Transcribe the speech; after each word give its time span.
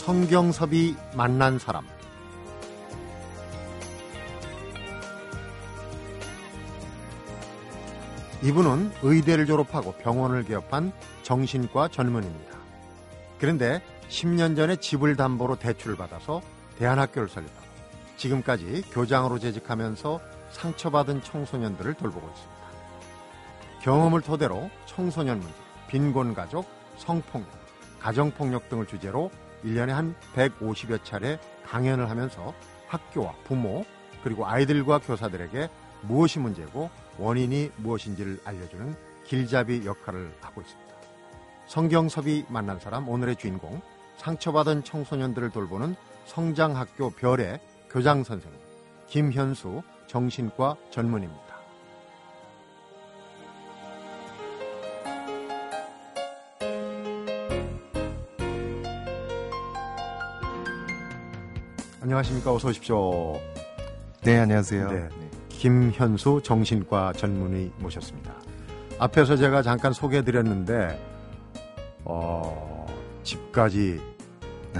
성경섭이 0.00 0.96
만난 1.14 1.58
사람 1.58 1.86
이분은 8.42 8.92
의대를 9.02 9.44
졸업하고 9.44 9.92
병원을 9.92 10.44
개업한 10.44 10.92
정신과 11.22 11.88
전문입니다. 11.88 12.56
그런데 13.38 13.82
10년 14.08 14.56
전에 14.56 14.76
집을 14.76 15.16
담보로 15.16 15.56
대출을 15.56 15.96
받아서 15.96 16.40
대안학교를 16.78 17.28
설립하고 17.28 17.66
지금까지 18.16 18.84
교장으로 18.92 19.38
재직하면서 19.38 20.18
상처받은 20.52 21.22
청소년들을 21.22 21.92
돌보고 21.92 22.26
있습니다. 22.26 22.60
경험을 23.82 24.22
토대로 24.22 24.70
청소년 24.86 25.40
문제, 25.40 25.54
빈곤 25.88 26.34
가족, 26.34 26.66
성폭력, 26.96 27.50
가정폭력 28.00 28.70
등을 28.70 28.86
주제로 28.86 29.30
1년에 29.64 29.88
한 29.88 30.14
150여 30.34 31.04
차례 31.04 31.38
강연을 31.66 32.10
하면서 32.10 32.54
학교와 32.88 33.34
부모 33.44 33.84
그리고 34.22 34.46
아이들과 34.46 34.98
교사들에게 34.98 35.68
무엇이 36.02 36.38
문제고 36.38 36.90
원인이 37.18 37.70
무엇인지를 37.76 38.40
알려주는 38.44 38.94
길잡이 39.24 39.86
역할을 39.86 40.34
하고 40.40 40.60
있습니다. 40.60 40.90
성경섭이 41.66 42.46
만난 42.48 42.80
사람 42.80 43.08
오늘의 43.08 43.36
주인공 43.36 43.80
상처받은 44.16 44.84
청소년들을 44.84 45.50
돌보는 45.50 45.94
성장학교 46.26 47.10
별의 47.10 47.60
교장 47.88 48.24
선생님 48.24 48.58
김현수 49.08 49.82
정신과 50.06 50.76
전문입니다. 50.90 51.49
안녕하십니까 62.10 62.52
어서 62.52 62.68
오십시오. 62.70 63.40
네 64.22 64.38
안녕하세요. 64.38 64.90
네. 64.90 65.08
김현수 65.48 66.40
정신과 66.42 67.12
전문의 67.12 67.70
모셨습니다. 67.78 68.34
앞에서 68.98 69.36
제가 69.36 69.62
잠깐 69.62 69.92
소개해드렸는데 69.92 71.00
어, 72.04 72.84
집까지 73.22 74.00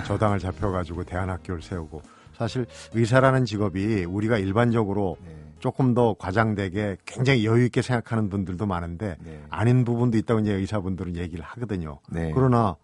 저당을 0.07 0.41
잡혀가지고 0.41 1.05
대안학교를 1.05 1.63
세우고 1.63 2.03
사실 2.37 2.67
의사라는 2.95 3.45
직업이 3.45 4.05
우리가 4.05 4.37
일반적으로 4.39 5.17
네. 5.25 5.37
조금 5.61 5.95
더 5.95 6.15
과장되게 6.15 6.97
굉장히 7.07 7.47
여유 7.47 7.65
있게 7.67 7.81
생각하는 7.81 8.29
분들도 8.29 8.67
많은데 8.67 9.17
네. 9.21 9.41
아닌 9.51 9.85
부분도 9.85 10.19
있다고 10.19 10.41
이제 10.41 10.53
의사분들은 10.53 11.15
얘기를 11.15 11.45
하거든요. 11.45 12.01
네. 12.11 12.33
그러나 12.35 12.75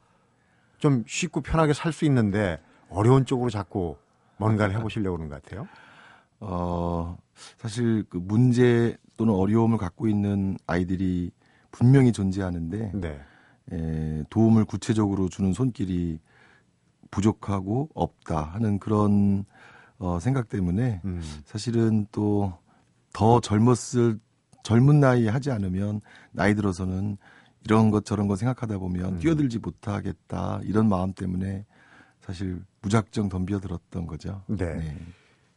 좀 0.78 1.02
쉽고 1.04 1.40
편하게 1.40 1.72
살 1.72 1.92
수 1.92 2.04
있는데 2.04 2.60
어려운 2.88 3.26
쪽으로 3.26 3.50
자꾸 3.50 3.96
뭔가를 4.38 4.74
해보시려고 4.76 5.16
그러는 5.16 5.30
것 5.30 5.42
같아요. 5.42 5.66
어 6.40 7.16
사실 7.58 8.04
그 8.08 8.18
문제 8.18 8.96
또는 9.16 9.34
어려움을 9.34 9.78
갖고 9.78 10.08
있는 10.08 10.56
아이들이 10.66 11.30
분명히 11.70 12.12
존재하는데 12.12 12.92
네. 12.94 13.20
에, 13.72 14.24
도움을 14.30 14.64
구체적으로 14.64 15.28
주는 15.28 15.52
손길이 15.52 16.20
부족하고 17.10 17.88
없다 17.94 18.42
하는 18.42 18.78
그런 18.78 19.44
어, 19.98 20.18
생각 20.20 20.48
때문에 20.48 21.00
음. 21.04 21.22
사실은 21.44 22.06
또 22.12 22.66
더 23.16 23.40
젊었을 23.40 24.20
젊은 24.62 25.00
나이에 25.00 25.30
하지 25.30 25.50
않으면 25.50 26.02
나이 26.32 26.54
들어서는 26.54 27.16
이런 27.64 27.90
것 27.90 28.04
저런 28.04 28.28
거 28.28 28.36
생각하다 28.36 28.76
보면 28.76 29.14
음. 29.14 29.18
뛰어들지 29.20 29.58
못하겠다 29.58 30.60
이런 30.64 30.90
마음 30.90 31.14
때문에 31.14 31.64
사실 32.26 32.60
무작정 32.82 33.28
덤벼들었던 33.28 34.06
거죠. 34.06 34.42
네. 34.46 34.96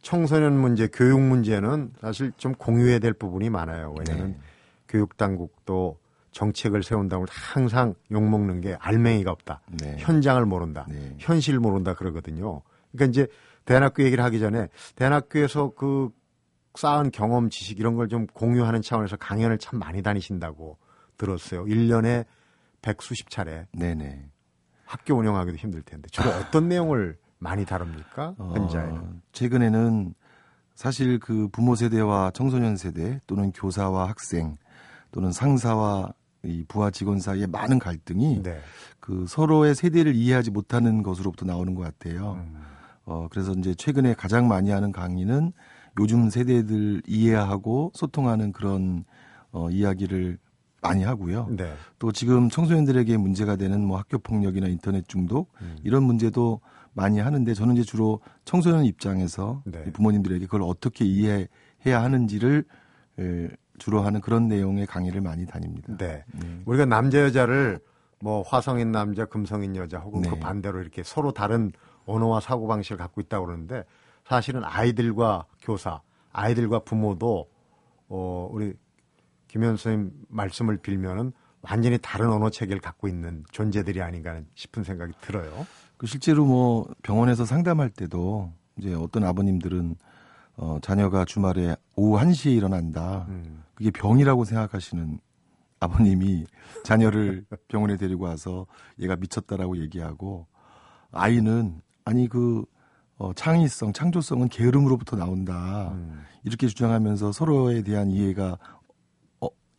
청소년 0.02 0.58
문제, 0.60 0.88
교육 0.88 1.20
문제는 1.20 1.94
사실 2.00 2.32
좀 2.38 2.54
공유해야 2.54 3.00
될 3.00 3.14
부분이 3.14 3.50
많아요. 3.50 3.94
왜냐하면 3.98 4.32
네. 4.34 4.40
교육 4.88 5.18
당국도 5.18 5.98
정책을 6.32 6.84
세운다고 6.84 7.26
항상 7.30 7.96
욕먹는 8.12 8.62
게 8.62 8.76
알맹이가 8.80 9.32
없다. 9.32 9.62
네. 9.82 9.96
현장을 9.98 10.46
모른다. 10.46 10.86
네. 10.88 11.16
현실을 11.18 11.60
모른다 11.60 11.96
그러거든요. 11.96 12.62
그러니까 12.92 13.10
이제 13.12 13.28
대안학교 13.66 14.04
얘기를 14.04 14.24
하기 14.24 14.40
전에 14.40 14.68
대안학교에서 14.96 15.74
그 15.76 16.10
쌓은 16.76 17.12
경험, 17.12 17.50
지식 17.50 17.80
이런 17.80 17.96
걸 17.96 18.08
좀 18.08 18.26
공유하는 18.28 18.82
차원에서 18.82 19.18
강연을 19.18 19.58
참 19.58 19.80
많이 19.80 20.02
다니신다고 20.02 20.78
들었어요. 21.18 21.66
1년에 21.66 22.26
백수십 22.82 23.30
차례 23.30 23.68
네네. 23.74 24.30
학교 24.90 25.14
운영하기도 25.14 25.56
힘들 25.56 25.84
텐데 25.84 26.10
주로 26.10 26.32
어떤 26.32 26.68
내용을 26.68 27.16
많이 27.38 27.64
다룹니까? 27.64 28.34
현자에는. 28.40 28.98
어, 28.98 29.14
최근에는 29.34 30.16
사실 30.74 31.20
그 31.20 31.48
부모 31.52 31.76
세대와 31.76 32.32
청소년 32.34 32.76
세대 32.76 33.20
또는 33.28 33.52
교사와 33.52 34.10
학생 34.10 34.58
또는 35.12 35.32
상사와 35.32 36.12
이 36.44 36.66
부하 36.68 36.90
직원 36.90 37.20
사이에 37.20 37.46
많은 37.46 37.78
갈등이 37.78 38.42
네. 38.42 38.60
그 39.00 39.28
서로의 39.28 39.76
세대를 39.76 40.16
이해하지 40.16 40.50
못하는 40.50 41.04
것으로부터 41.04 41.46
나오는 41.46 41.76
것 41.76 41.84
같아요. 41.84 42.42
음. 42.44 42.60
어, 43.06 43.28
그래서 43.30 43.52
이제 43.52 43.76
최근에 43.76 44.16
가장 44.16 44.48
많이 44.48 44.72
하는 44.72 44.92
강의는 44.92 45.54
요즘 46.00 46.32
세대들 46.32 47.04
이해하고 47.06 47.92
소통하는 47.94 48.54
그런 48.54 49.06
어, 49.52 49.70
이야기를 49.70 50.40
많이 50.82 51.04
하고요. 51.04 51.48
네. 51.52 51.74
또 51.98 52.12
지금 52.12 52.50
청소년들에게 52.50 53.18
문제가 53.18 53.56
되는 53.56 53.84
뭐 53.84 53.98
학교 53.98 54.18
폭력이나 54.18 54.68
인터넷 54.68 55.08
중독 55.08 55.52
음. 55.62 55.78
이런 55.84 56.04
문제도 56.04 56.62
많이 56.94 57.20
하는데 57.20 57.54
저는 57.54 57.76
이제 57.76 57.84
주로 57.84 58.20
청소년 58.46 58.86
입장에서 58.86 59.62
네. 59.66 59.84
이 59.88 59.92
부모님들에게 59.92 60.46
그걸 60.46 60.64
어떻게 60.64 61.06
이해해야 61.06 62.02
하는지를 62.02 62.66
에, 63.20 63.50
주로 63.78 64.02
하는 64.02 64.22
그런 64.22 64.48
내용의 64.48 64.86
강의를 64.88 65.22
많이 65.22 65.46
다닙니다. 65.46 65.96
네. 65.98 66.24
네. 66.34 66.62
우리가 66.66 66.86
남자 66.86 67.22
여자를 67.22 67.80
뭐 68.22 68.42
화성인 68.42 68.92
남자, 68.92 69.26
금성인 69.26 69.76
여자 69.76 70.00
혹은 70.00 70.22
네. 70.22 70.30
그 70.30 70.40
반대로 70.40 70.82
이렇게 70.82 71.04
서로 71.04 71.32
다른 71.32 71.72
언어와 72.06 72.42
사고 72.42 72.68
방식을 72.68 72.98
갖고 72.98 73.22
있다고 73.22 73.46
그러는데 73.46 73.84
사실은 74.26 74.64
아이들과 74.64 75.46
교사, 75.62 76.02
아이들과 76.32 76.80
부모도 76.80 77.48
어 78.10 78.50
우리 78.52 78.74
김현 79.50 79.76
선생님 79.76 80.12
말씀을 80.30 80.78
빌면은 80.78 81.34
완전히 81.62 81.98
다른 82.02 82.32
언어 82.32 82.50
체계를 82.50 82.82
갖고 82.82 83.10
있는 83.10 83.44
존재들이 83.52 84.02
아닌가 84.02 84.40
싶은 84.56 84.84
생각이 84.84 85.12
들어요. 85.20 85.68
그 85.98 86.08
실제로 86.08 86.46
뭐 86.46 86.88
병원에서 87.04 87.44
상담할 87.44 87.90
때도 87.90 88.54
이제 88.78 88.94
어떤 88.94 89.26
아버님들은 89.26 89.98
어, 90.56 90.78
자녀가 90.82 91.26
주말에 91.26 91.76
오후 91.96 92.18
1시에 92.20 92.56
일어난다. 92.56 93.26
음. 93.30 93.64
그게 93.74 93.92
병이라고 93.92 94.46
생각하시는 94.46 95.20
아버님이 95.80 96.46
자녀를 96.84 97.46
병원에 97.68 97.98
데리고 97.98 98.26
와서 98.26 98.68
얘가 99.00 99.16
미쳤다라고 99.16 99.78
얘기하고 99.78 100.48
아이는 101.12 101.82
아니 102.06 102.28
그 102.28 102.66
어, 103.18 103.34
창의성, 103.34 103.92
창조성은 103.92 104.48
게으름으로부터 104.48 105.18
나온다. 105.18 105.92
음. 105.92 106.24
이렇게 106.46 106.68
주장하면서 106.68 107.34
서로에 107.34 107.82
대한 107.82 108.12
이해가 108.12 108.54
어, 108.54 108.79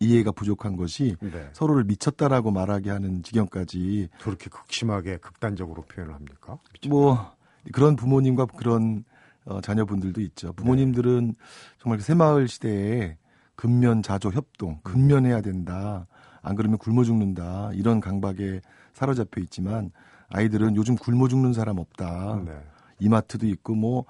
이해가 0.00 0.32
부족한 0.32 0.76
것이 0.76 1.16
네. 1.20 1.50
서로를 1.52 1.84
미쳤다라고 1.84 2.50
말하게 2.50 2.90
하는 2.90 3.22
지경까지 3.22 4.08
그렇게 4.20 4.48
극심하게 4.48 5.18
극단적으로 5.18 5.82
표현을 5.82 6.14
합니까? 6.14 6.58
뭐 6.88 7.32
그런 7.72 7.96
부모님과 7.96 8.46
그런 8.46 9.04
어, 9.44 9.60
자녀분들도 9.60 10.20
있죠. 10.22 10.52
부모님들은 10.54 11.34
정말 11.78 11.98
그 11.98 12.04
새마을 12.04 12.48
시대에 12.48 13.16
근면 13.54 14.02
자조 14.02 14.30
협동, 14.30 14.80
근면해야 14.82 15.42
된다. 15.42 16.06
안 16.42 16.56
그러면 16.56 16.78
굶어 16.78 17.04
죽는다. 17.04 17.70
이런 17.74 18.00
강박에 18.00 18.62
사로잡혀 18.94 19.42
있지만 19.42 19.90
아이들은 20.30 20.76
요즘 20.76 20.94
굶어 20.96 21.28
죽는 21.28 21.52
사람 21.52 21.78
없다. 21.78 22.42
네. 22.46 22.52
이마트도 23.00 23.46
있고 23.46 23.74
뭐 23.74 24.06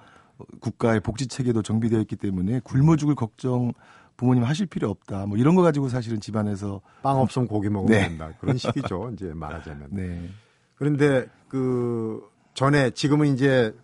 국가의 0.61 1.00
복지 1.00 1.26
체계도 1.26 1.62
정비되어 1.62 2.00
있기 2.00 2.15
때문에 2.17 2.61
굶어 2.61 2.97
죽을 2.97 3.17
걱정 3.17 3.73
부모님 4.20 4.44
하실 4.44 4.67
필요 4.67 4.90
없다. 4.90 5.25
뭐 5.25 5.38
이런 5.38 5.55
거 5.55 5.62
가지고 5.62 5.88
사실은 5.88 6.20
집안에서 6.20 6.82
빵 7.00 7.19
없으면 7.20 7.49
고기 7.49 7.70
먹으면 7.70 7.99
네. 7.99 8.06
된다. 8.06 8.31
그런 8.38 8.58
식이죠. 8.58 9.12
이제 9.17 9.32
말하자면. 9.32 9.88
네. 9.93 10.28
그런데 10.75 11.26
그 11.49 12.28
전에 12.52 12.90
지금은 12.90 13.28
이제 13.28 13.75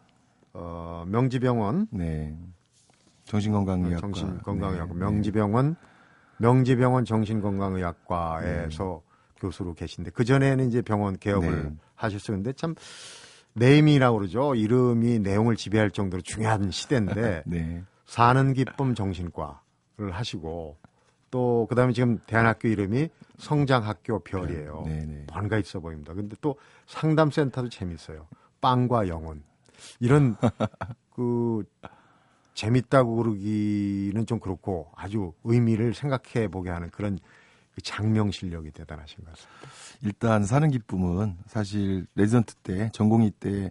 어 0.53 1.07
명지병원 1.09 1.87
네. 1.91 2.37
정신건강의학과 3.25 3.99
정신건강의학과 3.99 4.93
네, 4.93 5.01
명지병원 5.01 5.77
명지병원 6.37 7.07
정신건강의학과에서 7.07 9.01
교수로 9.39 9.73
계신데 9.73 10.11
그 10.11 10.27
전에는 10.27 10.69
이제 10.69 10.83
병원 10.83 11.17
개업을 11.17 11.63
네. 11.63 11.73
하셨었는데 11.95 12.53
참 12.53 12.75
naming이라고 13.55 14.19
그러죠. 14.19 14.55
이름이 14.55 15.21
내용을 15.21 15.57
지배할 15.57 15.91
정도로 15.93 16.21
중요한 16.21 16.71
시대인데 16.71 17.45
네. 17.49 17.83
사는 18.05 18.53
기쁨 18.53 18.95
정신과를 18.95 19.66
하시고 19.99 20.77
또 21.31 21.67
그다음에 21.69 21.93
지금 21.93 22.19
대안학교 22.27 22.69
이름이 22.69 23.09
성장학교 23.39 24.21
별이에요. 24.21 24.85
네, 24.87 25.05
네. 25.05 25.27
뭔가 25.33 25.59
있어 25.59 25.81
보입니다. 25.81 26.15
근데 26.15 26.37
또 26.41 26.57
상담센터도 26.87 27.69
재밌어요. 27.69 28.27
빵과 28.61 29.09
영혼 29.09 29.43
이런 30.01 30.37
그 31.15 31.65
재밌다고 32.55 33.17
그러기는 33.17 34.25
좀 34.27 34.41
그렇고 34.41 34.91
아주 34.95 35.33
의미를 35.45 35.93
생각해 35.95 36.49
보게 36.49 36.71
하는 36.71 36.91
그런 36.91 37.19
그 37.75 37.83
작명 37.83 38.31
실력이 38.31 38.71
대단하신 38.71 39.19
것 39.25 39.31
같습니다. 39.31 39.69
일단 40.03 40.45
사는 40.45 40.71
기쁨은 40.71 41.37
사실 41.47 42.07
레지던트 42.15 42.55
때 42.57 42.91
전공의 42.93 43.33
때 43.39 43.71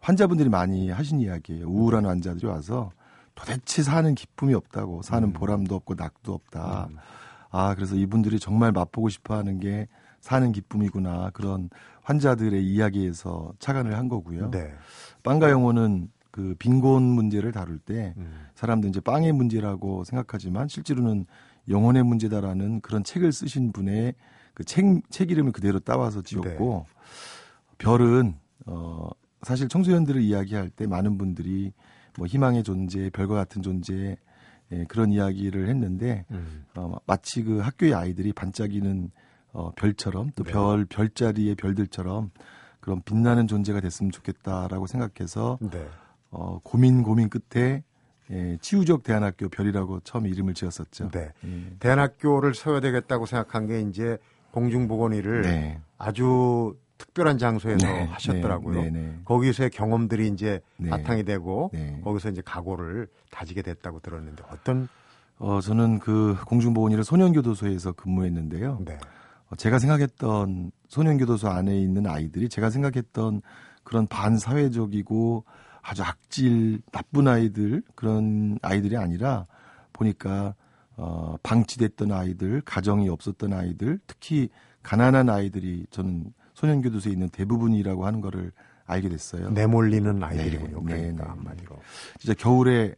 환자분들이 0.00 0.48
많이 0.48 0.88
하신 0.88 1.20
이야기예요. 1.20 1.66
우울한 1.66 2.06
환자들이 2.06 2.46
와서 2.46 2.90
도대체 3.34 3.82
사는 3.82 4.14
기쁨이 4.14 4.54
없다고 4.54 5.02
사는 5.02 5.28
음. 5.28 5.32
보람도 5.32 5.74
없고 5.74 5.94
낙도 5.94 6.32
없다. 6.34 6.88
음. 6.90 6.96
아 7.50 7.74
그래서 7.74 7.96
이분들이 7.96 8.38
정말 8.38 8.72
맛보고 8.72 9.08
싶어하는 9.08 9.60
게 9.60 9.88
사는 10.20 10.52
기쁨이구나 10.52 11.30
그런 11.30 11.68
환자들의 12.02 12.64
이야기에서 12.64 13.52
착안을 13.58 13.96
한 13.96 14.08
거고요. 14.08 14.50
네. 14.50 14.72
빵과 15.22 15.50
영혼은 15.50 16.10
그 16.30 16.54
빈곤 16.58 17.02
문제를 17.02 17.52
다룰 17.52 17.78
때 17.78 18.14
음. 18.16 18.46
사람들 18.54 18.88
이제 18.90 19.00
빵의 19.00 19.32
문제라고 19.32 20.04
생각하지만 20.04 20.68
실제로는 20.68 21.26
영혼의 21.68 22.02
문제다라는 22.04 22.80
그런 22.80 23.04
책을 23.04 23.32
쓰신 23.32 23.72
분의 23.72 24.14
그 24.54 24.64
책 24.64 25.02
책 25.10 25.30
이름을 25.30 25.52
그대로 25.52 25.78
따와서 25.78 26.22
지었고 26.22 26.86
별은 27.78 28.34
어 28.66 29.08
사실 29.42 29.68
청소년들을 29.68 30.20
이야기할 30.22 30.70
때 30.70 30.86
많은 30.86 31.18
분들이 31.18 31.72
뭐 32.18 32.26
희망의 32.26 32.62
존재, 32.62 33.10
별과 33.10 33.34
같은 33.34 33.62
존재 33.62 34.16
예, 34.72 34.84
그런 34.84 35.12
이야기를 35.12 35.68
했는데 35.68 36.24
음. 36.30 36.64
어, 36.74 36.96
마치 37.06 37.42
그 37.42 37.58
학교의 37.58 37.94
아이들이 37.94 38.32
반짝이는 38.32 39.10
어, 39.52 39.72
별처럼 39.76 40.30
또 40.34 40.44
네. 40.44 40.52
별 40.52 40.86
별자리의 40.86 41.56
별들처럼 41.56 42.30
그런 42.80 43.02
빛나는 43.02 43.46
존재가 43.46 43.80
됐으면 43.80 44.10
좋겠다라고 44.10 44.86
생각해서 44.86 45.58
네. 45.60 45.86
어, 46.30 46.58
고민 46.62 47.02
고민 47.02 47.28
끝에 47.28 47.84
예, 48.30 48.56
치유적 48.60 49.02
대안학교 49.02 49.48
별이라고 49.50 50.00
처음 50.00 50.26
이름을 50.26 50.54
지었었죠. 50.54 51.10
네. 51.10 51.32
예. 51.44 51.76
대안학교를 51.80 52.54
세워야 52.54 52.80
되겠다고 52.80 53.26
생각한 53.26 53.66
게 53.66 53.82
이제 53.82 54.16
공중보건의를 54.52 55.42
네. 55.42 55.80
아주 55.98 56.76
특별한 57.02 57.38
장소에서 57.38 57.84
네, 57.84 58.04
하셨더라고요. 58.04 58.82
네, 58.82 58.90
네, 58.90 59.00
네. 59.00 59.18
거기서의 59.24 59.70
경험들이 59.70 60.28
이제 60.28 60.60
네. 60.76 60.88
바탕이 60.88 61.24
되고 61.24 61.70
네. 61.72 62.00
거기서 62.04 62.30
이제 62.30 62.42
각오를 62.44 63.08
다지게 63.30 63.62
됐다고 63.62 63.98
들었는데 64.00 64.44
어떤 64.50 64.88
어, 65.38 65.60
저는 65.60 65.98
그 65.98 66.36
공중보건의를 66.46 67.02
소년교도소에서 67.02 67.92
근무했는데요. 67.92 68.82
네. 68.84 68.98
어, 69.50 69.56
제가 69.56 69.80
생각했던 69.80 70.70
소년교도소 70.86 71.48
안에 71.48 71.76
있는 71.76 72.06
아이들이 72.06 72.48
제가 72.48 72.70
생각했던 72.70 73.42
그런 73.82 74.06
반사회적이고 74.06 75.44
아주 75.80 76.04
악질 76.04 76.80
나쁜 76.92 77.26
아이들 77.26 77.82
그런 77.96 78.58
아이들이 78.62 78.96
아니라 78.96 79.46
보니까 79.92 80.54
어, 80.96 81.36
방치됐던 81.42 82.12
아이들, 82.12 82.60
가정이 82.60 83.08
없었던 83.08 83.52
아이들, 83.52 83.98
특히 84.06 84.50
가난한 84.84 85.30
아이들이 85.30 85.86
저는 85.90 86.32
소년교도소에 86.66 87.12
있는 87.12 87.28
대부분이라고 87.28 88.06
하는 88.06 88.20
거를 88.20 88.52
알게 88.86 89.08
됐어요. 89.08 89.50
내몰리는 89.50 90.22
아이들이군요. 90.22 90.82
네, 90.84 90.96
그러니까 91.00 91.24
네, 91.24 91.30
한마디로. 91.30 91.76
진짜 92.18 92.34
겨울에 92.34 92.94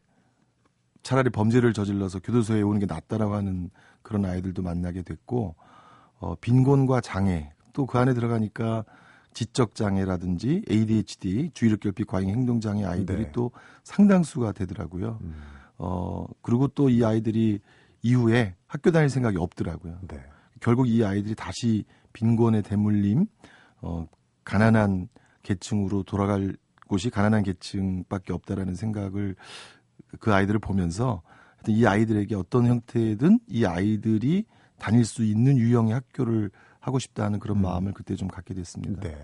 차라리 1.03 1.31
범죄를 1.31 1.73
저질러서 1.73 2.21
교도소에 2.21 2.63
오는 2.63 2.79
게 2.79 2.87
낫다라고 2.87 3.35
하는 3.35 3.71
그런 4.03 4.25
아이들도 4.27 4.63
만나게 4.63 5.03
됐고 5.03 5.55
어, 6.19 6.35
빈곤과 6.37 7.01
장애 7.01 7.53
또 7.73 7.87
그 7.87 7.99
안에 7.99 8.15
들어가니까 8.15 8.85
지적 9.33 9.75
장애라든지 9.75 10.63
ADHD 10.71 11.51
주의력 11.55 11.81
결핍 11.81 12.07
과잉 12.07 12.29
행동 12.31 12.61
장애 12.61 12.85
아이들이 12.85 13.25
네. 13.25 13.33
또 13.33 13.51
상당수가 13.83 14.53
되더라고요. 14.53 15.19
음, 15.23 15.35
어 15.79 16.27
그리고 16.43 16.69
또 16.69 16.89
이 16.89 17.03
아이들이 17.05 17.59
이후에 18.03 18.55
학교 18.69 18.93
다닐 18.93 19.09
생각이 19.11 19.37
없더라고요. 19.39 19.99
네. 20.07 20.23
결국 20.61 20.89
이 20.89 21.03
아이들이 21.03 21.35
다시 21.35 21.85
빈곤의 22.13 22.63
대물림, 22.63 23.27
어, 23.85 24.07
가난한 24.45 25.09
계층으로 25.43 26.03
돌아갈 26.03 26.57
곳이 26.89 27.11
가난한 27.11 27.43
계층밖에 27.43 28.33
없다라는 28.33 28.75
생각을 28.75 29.37
그 30.21 30.33
아이들을 30.33 30.59
보면서 30.61 31.23
하여튼 31.57 31.75
이 31.75 31.87
아이들에게 31.87 32.35
어떤 32.35 32.67
형태든 32.67 33.41
이 33.49 33.65
아이들이 33.65 34.45
다닐 34.79 35.05
수 35.05 35.25
있는 35.25 35.57
유형의 35.57 35.95
학교를 35.95 36.51
하고 36.81 36.99
싶다는 36.99 37.39
그런 37.39 37.59
음. 37.59 37.63
마음을 37.63 37.93
그때 37.93 38.17
좀 38.17 38.29
갖게 38.29 38.55
됐습니다. 38.55 39.01
네. 39.01 39.17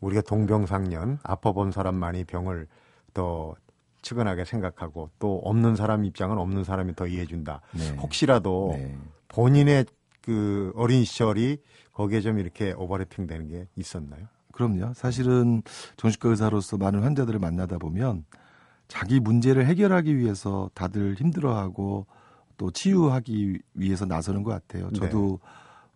우리가 0.00 0.22
동병상련 0.22 1.18
아파본 1.22 1.72
사람만이 1.72 2.24
병을 2.24 2.66
더 3.12 3.54
측은하게 4.02 4.44
생각하고 4.44 5.10
또 5.18 5.38
없는 5.44 5.76
사람 5.76 6.04
입장은 6.04 6.36
없는 6.38 6.64
사람이 6.64 6.94
더 6.94 7.06
이해해준다. 7.06 7.60
네. 7.72 7.90
혹시라도 7.96 8.74
네. 8.76 8.96
본인의 9.28 9.86
그 10.24 10.72
어린 10.74 11.04
시절이 11.04 11.58
거기에 11.92 12.22
좀 12.22 12.38
이렇게 12.38 12.72
오버래핑 12.72 13.26
되는 13.26 13.46
게 13.46 13.68
있었나요? 13.76 14.26
그럼요. 14.52 14.94
사실은 14.94 15.62
정신과 15.96 16.30
의사로서 16.30 16.78
많은 16.78 17.02
환자들을 17.02 17.38
만나다 17.38 17.76
보면 17.76 18.24
자기 18.88 19.20
문제를 19.20 19.66
해결하기 19.66 20.16
위해서 20.16 20.70
다들 20.74 21.16
힘들어하고 21.16 22.06
또 22.56 22.70
치유하기 22.70 23.58
위해서 23.74 24.06
나서는 24.06 24.42
것 24.44 24.50
같아요. 24.52 24.90
저도 24.92 25.40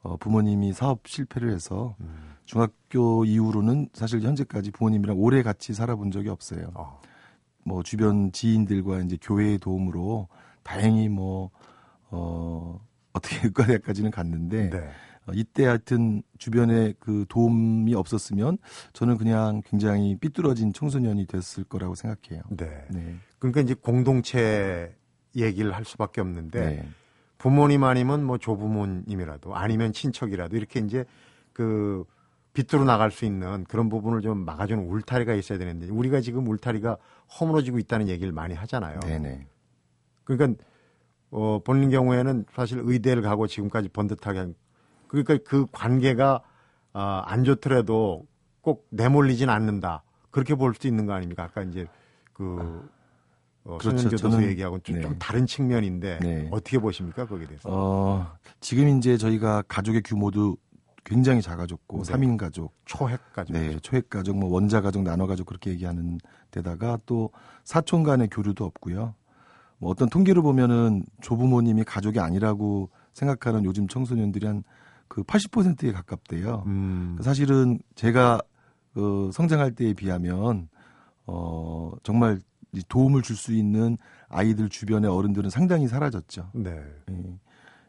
어, 0.03 0.17
부모님이 0.17 0.73
사업 0.73 1.07
실패를 1.07 1.53
해서 1.53 1.95
음. 2.01 2.35
중학교 2.45 3.25
이후로는 3.25 3.89
사실 3.93 4.21
현재까지 4.21 4.73
부모님이랑 4.73 5.19
오래 5.19 5.43
같이 5.43 5.73
살아본 5.73 6.11
적이 6.11 6.31
없어요. 6.31 6.71
어, 6.75 7.01
뭐 7.65 7.83
주변 7.83 8.33
지인들과 8.33 9.01
이제 9.01 9.17
교회의 9.21 9.59
도움으로 9.59 10.29
다행히 10.63 11.09
뭐 11.09 11.51
어, 12.11 12.81
어떻게 13.13 13.39
의과대학까지는 13.47 14.11
갔는데 14.11 14.71
네. 14.71 14.91
어, 15.27 15.33
이때 15.35 15.67
하여튼 15.67 16.23
주변에 16.39 16.95
그 16.99 17.27
도움이 17.29 17.95
없었으면 17.95 18.59
저는 18.93 19.19
그냥 19.19 19.63
굉장히 19.65 20.17
삐뚤어진 20.17 20.73
청소년이 20.73 21.27
됐을 21.27 21.65
거라고 21.65 21.95
생각해요. 21.95 22.43
네. 22.51 22.87
네. 22.91 23.15
그러니까 23.39 23.61
이제 23.61 23.75
공동체 23.75 24.95
얘기를 25.37 25.73
할 25.73 25.85
수밖에 25.85 26.21
없는데 26.21 26.61
네. 26.61 26.89
부모님 27.37 27.85
아니면 27.85 28.25
뭐 28.25 28.39
조부모님이라도 28.39 29.55
아니면 29.55 29.93
친척이라도 29.93 30.57
이렇게 30.57 30.81
이제 30.81 31.05
그 31.53 32.05
빗으로 32.53 32.85
나갈 32.85 33.13
수 33.13 33.25
있는 33.25 33.65
그런 33.65 33.89
부분을 33.89 34.21
좀 34.21 34.39
막아주는 34.45 34.85
울타리가 34.85 35.35
있어야 35.35 35.59
되는데 35.59 35.89
우리가 35.89 36.21
지금 36.21 36.49
울타리가 36.49 36.97
허물어지고 37.39 37.79
있다는 37.79 38.09
얘기를 38.09 38.33
많이 38.33 38.55
하잖아요. 38.55 38.99
네네. 39.01 39.47
그러니까 40.25 40.65
어 41.31 41.61
본인 41.63 41.91
경우에는 41.91 42.47
사실 42.55 42.81
의대를 42.83 43.23
가고 43.23 43.47
지금까지 43.47 43.89
번듯하게 43.91 44.39
한 44.39 44.55
그러니까 45.09 45.39
그 45.45 45.67
관계가 45.73 46.43
아, 46.95 47.23
안 47.27 47.45
좋더라도 47.45 48.27
꼭 48.61 48.87
내몰리진 48.91 49.49
않는다. 49.51 50.03
그렇게 50.31 50.55
볼 50.55 50.75
수 50.75 50.87
있는 50.87 51.07
거 51.07 51.13
아닙니까? 51.13 51.45
아까 51.45 51.63
이제 51.63 51.87
그 52.33 52.83
어, 53.65 53.77
그렇죠. 53.79 54.09
저는- 54.17 54.43
얘기하고는 54.45 54.83
좀, 54.83 54.97
네. 54.97 55.03
좀 55.03 55.19
다른 55.19 55.45
측면인데 55.47 56.19
네. 56.23 56.49
어떻게 56.51 56.79
보십니까 56.79 57.27
거기에 57.27 57.47
대해서? 57.47 57.69
어, 57.71 58.27
지금 58.61 58.89
이제 58.99 59.17
저희가 59.19 59.63
가족의 59.69 60.03
규모도 60.03 60.57
굉장히 61.05 61.43
작아졌고 61.43 61.99
네. 61.99 62.05
삼 62.05 62.21
3인 62.21 62.37
가족, 62.39 62.75
초핵까지. 62.87 63.53
네, 63.53 63.79
초핵 63.81 64.09
가족, 64.11 64.37
뭐 64.39 64.51
원자 64.51 64.81
가족, 64.81 65.03
나눠 65.03 65.27
가족 65.27 65.47
그렇게 65.47 65.71
얘기하는 65.71 66.19
데다가 66.51 66.99
또 67.07 67.31
사촌 67.65 68.03
간의 68.03 68.29
교류도 68.31 68.65
없고요. 68.65 69.15
뭐 69.79 69.91
어떤 69.91 70.09
통계를 70.09 70.43
보면은 70.43 71.05
조부모님이 71.21 71.85
가족이 71.85 72.21
아니라고 72.21 72.91
생각하는 73.13 73.65
요즘 73.65 73.89
청소년들이 73.89 74.47
한 74.47 74.63
그 75.09 75.23
80%에 75.23 75.93
가깝대요. 75.93 76.65
음, 76.67 77.19
사실은 77.21 77.81
제가 77.95 78.41
어, 78.95 79.31
성장할 79.33 79.73
때에 79.73 79.95
비하면 79.95 80.69
어, 81.27 81.93
정말 82.03 82.39
이 82.73 82.83
도움을 82.89 83.23
줄 83.23 83.35
수 83.35 83.55
있는 83.55 83.97
아이들 84.29 84.69
주변의 84.69 85.11
어른들은 85.11 85.49
상당히 85.51 85.89
사라졌죠. 85.89 86.51
네. 86.53 86.83
예. 87.11 87.39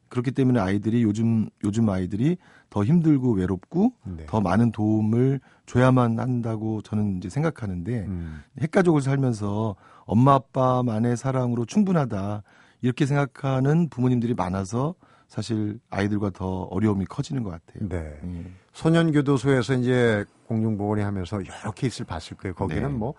그렇기 0.08 0.32
때문에 0.32 0.60
아이들이 0.60 1.04
요즘 1.04 1.50
요즘 1.64 1.88
아이들이 1.90 2.38
더 2.70 2.84
힘들고 2.84 3.34
외롭고 3.34 3.94
네. 4.06 4.26
더 4.26 4.42
많은 4.42 4.72
도움을 4.72 5.40
줘야만 5.66 6.20
한다고 6.20 6.82
저는 6.82 7.18
이제 7.18 7.30
생각하는데 7.30 8.06
음, 8.08 8.42
핵가족을 8.60 9.02
살면서 9.02 9.76
엄마 10.10 10.34
아빠만의 10.34 11.18
사랑으로 11.18 11.66
충분하다 11.66 12.42
이렇게 12.82 13.06
생각하는 13.06 13.90
부모님들이 13.90 14.34
많아서 14.34 14.96
사실 15.28 15.80
아이들과 15.92 16.32
더 16.32 16.64
어려움이 16.64 17.06
커지는 17.06 17.44
것 17.44 17.52
같아요. 17.52 17.88
네. 17.88 18.20
예. 18.24 18.52
소년교도소에서 18.74 19.76
이제 19.76 20.26
공중보건이 20.48 21.04
하면서 21.04 21.38
여러 21.38 21.72
케이스를 21.72 22.08
봤을 22.08 22.36
거예요. 22.38 22.56
거기는 22.56 22.82
네. 22.82 22.90
뭐 22.90 23.14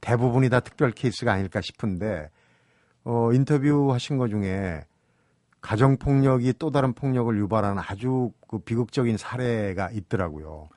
대부분이 0.00 0.48
다 0.48 0.60
특별 0.60 0.92
케이스가 0.92 1.32
아닐까 1.32 1.60
싶은데 1.60 2.30
어, 3.02 3.32
인터뷰 3.32 3.92
하신 3.92 4.16
것 4.16 4.28
중에 4.28 4.84
가정 5.60 5.96
폭력이 5.96 6.54
또 6.60 6.70
다른 6.70 6.92
폭력을 6.92 7.36
유발하는 7.36 7.82
아주 7.84 8.30
그 8.46 8.60
비극적인 8.60 9.16
사례가 9.16 9.90
있더라고요. 9.90 10.68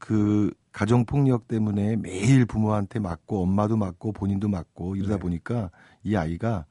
그 0.00 0.50
가정 0.72 1.04
폭력 1.04 1.48
때문에 1.48 1.96
매일 1.96 2.46
부모한테 2.46 2.98
맞고 3.00 3.42
엄마도 3.42 3.76
맞고 3.76 4.12
본인도 4.12 4.48
맞고 4.48 4.96
이러다 4.96 5.14
네. 5.16 5.20
보니까 5.20 5.70
이 6.04 6.16
아이가 6.16 6.64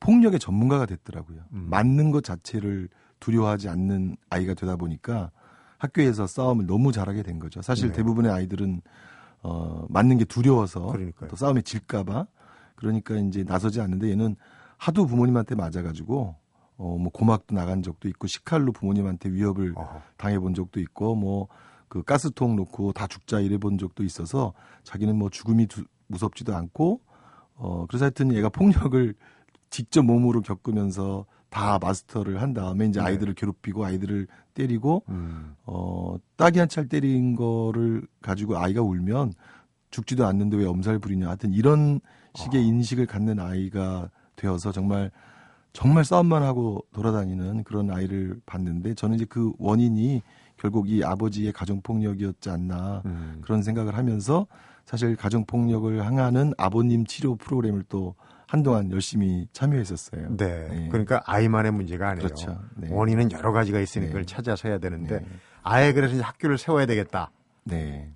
폭력의 0.00 0.38
전문가가 0.38 0.86
됐더라고요. 0.86 1.40
음. 1.52 1.66
맞는 1.70 2.10
것 2.10 2.22
자체를 2.22 2.88
두려워하지 3.20 3.68
않는 3.68 4.16
아이가 4.30 4.54
되다 4.54 4.76
보니까 4.76 5.30
학교에서 5.78 6.26
싸움을 6.26 6.66
너무 6.66 6.92
잘하게 6.92 7.22
된 7.22 7.38
거죠. 7.38 7.62
사실 7.62 7.88
네. 7.88 7.96
대부분의 7.96 8.30
아이들은 8.30 8.82
어 9.42 9.84
맞는 9.88 10.18
게 10.18 10.24
두려워서 10.24 10.86
그러니까요. 10.86 11.28
또 11.28 11.36
싸움에 11.36 11.62
질까봐 11.62 12.26
그러니까 12.76 13.16
이제 13.16 13.44
나서지 13.44 13.80
않는데 13.80 14.10
얘는 14.10 14.36
하도 14.76 15.06
부모님한테 15.06 15.54
맞아가지고 15.54 16.36
어 16.76 16.96
뭐 16.98 17.10
고막도 17.12 17.54
나간 17.54 17.82
적도 17.82 18.08
있고 18.08 18.26
식칼로 18.26 18.72
부모님한테 18.72 19.30
위협을 19.30 19.74
어허. 19.76 20.02
당해본 20.16 20.54
적도 20.54 20.80
있고 20.80 21.14
뭐 21.14 21.48
그 21.88 22.02
가스통 22.02 22.56
놓고 22.56 22.92
다 22.92 23.06
죽자 23.06 23.40
이래 23.40 23.58
본 23.58 23.78
적도 23.78 24.02
있어서 24.04 24.52
자기는 24.82 25.16
뭐 25.16 25.30
죽음이 25.30 25.66
두- 25.66 25.84
무섭지도 26.08 26.54
않고 26.54 27.00
어 27.56 27.86
그래서 27.86 28.04
하여튼 28.06 28.32
얘가 28.34 28.48
폭력을 28.48 29.14
직접 29.70 30.02
몸으로 30.02 30.42
겪으면서 30.42 31.26
다 31.50 31.78
마스터를 31.80 32.42
한 32.42 32.52
다음에 32.52 32.86
이제 32.86 33.00
네. 33.00 33.06
아이들을 33.06 33.34
괴롭히고 33.34 33.84
아이들을 33.84 34.26
때리고 34.54 35.04
음. 35.08 35.54
어 35.64 36.16
따기 36.36 36.58
한찰 36.58 36.88
때린 36.88 37.36
거를 37.36 38.06
가지고 38.22 38.58
아이가 38.58 38.82
울면 38.82 39.32
죽지도 39.90 40.26
않는데 40.26 40.56
왜 40.56 40.66
엄살 40.66 40.98
부리냐 40.98 41.28
하여튼 41.28 41.52
이런 41.52 42.00
식의 42.34 42.60
아. 42.60 42.64
인식을 42.64 43.06
갖는 43.06 43.38
아이가 43.38 44.10
되어서 44.36 44.72
정말 44.72 45.12
정말 45.72 46.04
싸움만 46.04 46.42
하고 46.42 46.84
돌아다니는 46.92 47.64
그런 47.64 47.90
아이를 47.90 48.40
봤는데 48.46 48.94
저는 48.94 49.16
이제 49.16 49.24
그 49.28 49.52
원인이 49.58 50.22
결국 50.56 50.88
이 50.88 51.02
아버지의 51.04 51.52
가정 51.52 51.80
폭력이었지 51.82 52.50
않나 52.50 53.02
음. 53.06 53.40
그런 53.42 53.62
생각을 53.62 53.96
하면서 53.96 54.46
사실 54.84 55.16
가정 55.16 55.44
폭력을 55.44 56.04
향하는 56.04 56.52
아버님 56.58 57.06
치료 57.06 57.36
프로그램을 57.36 57.84
또 57.88 58.14
한동안 58.46 58.90
열심히 58.92 59.48
참여했었어요. 59.52 60.36
네. 60.36 60.68
네. 60.68 60.88
그러니까 60.90 61.22
아이만의 61.26 61.72
문제가 61.72 62.10
아니에요. 62.10 62.26
그렇죠. 62.26 62.60
네. 62.76 62.88
원인은 62.90 63.32
여러 63.32 63.52
가지가 63.52 63.80
있으니 63.80 64.06
네. 64.06 64.10
그걸 64.10 64.26
찾아서 64.26 64.68
해야 64.68 64.78
되는데 64.78 65.20
네. 65.20 65.26
아예 65.62 65.92
그래서 65.92 66.22
학교를 66.22 66.58
세워야 66.58 66.86
되겠다. 66.86 67.30
네. 67.64 68.12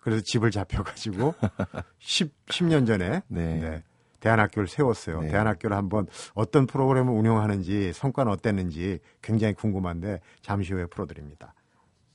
그래서 0.00 0.22
집을 0.24 0.52
잡혀가지고 0.52 1.34
10, 1.98 2.46
10년 2.46 2.86
전에 2.86 3.22
네. 3.26 3.58
네, 3.58 3.82
대안학교를 4.20 4.68
세웠어요. 4.68 5.22
네. 5.22 5.28
대안학교를 5.28 5.76
한번 5.76 6.06
어떤 6.34 6.66
프로그램을 6.66 7.12
운영하는지 7.12 7.92
성과는 7.92 8.30
어땠는지 8.30 9.00
굉장히 9.20 9.54
궁금한데 9.54 10.20
잠시 10.42 10.72
후에 10.72 10.86
풀어드립니다. 10.86 11.54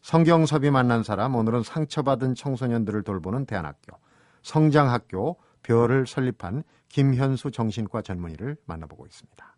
성경섭이 0.02 0.72
만난 0.72 1.04
사람 1.04 1.36
오늘은 1.36 1.64
상처받은 1.64 2.36
청소년들을 2.36 3.04
돌보는 3.04 3.46
대안학교 3.46 3.98
성장학교 4.42 5.38
별을 5.64 6.08
설립한 6.08 6.64
김현수 6.90 7.52
정신과 7.52 8.02
전문의를 8.02 8.58
만나보고 8.66 9.06
있습니다. 9.06 9.56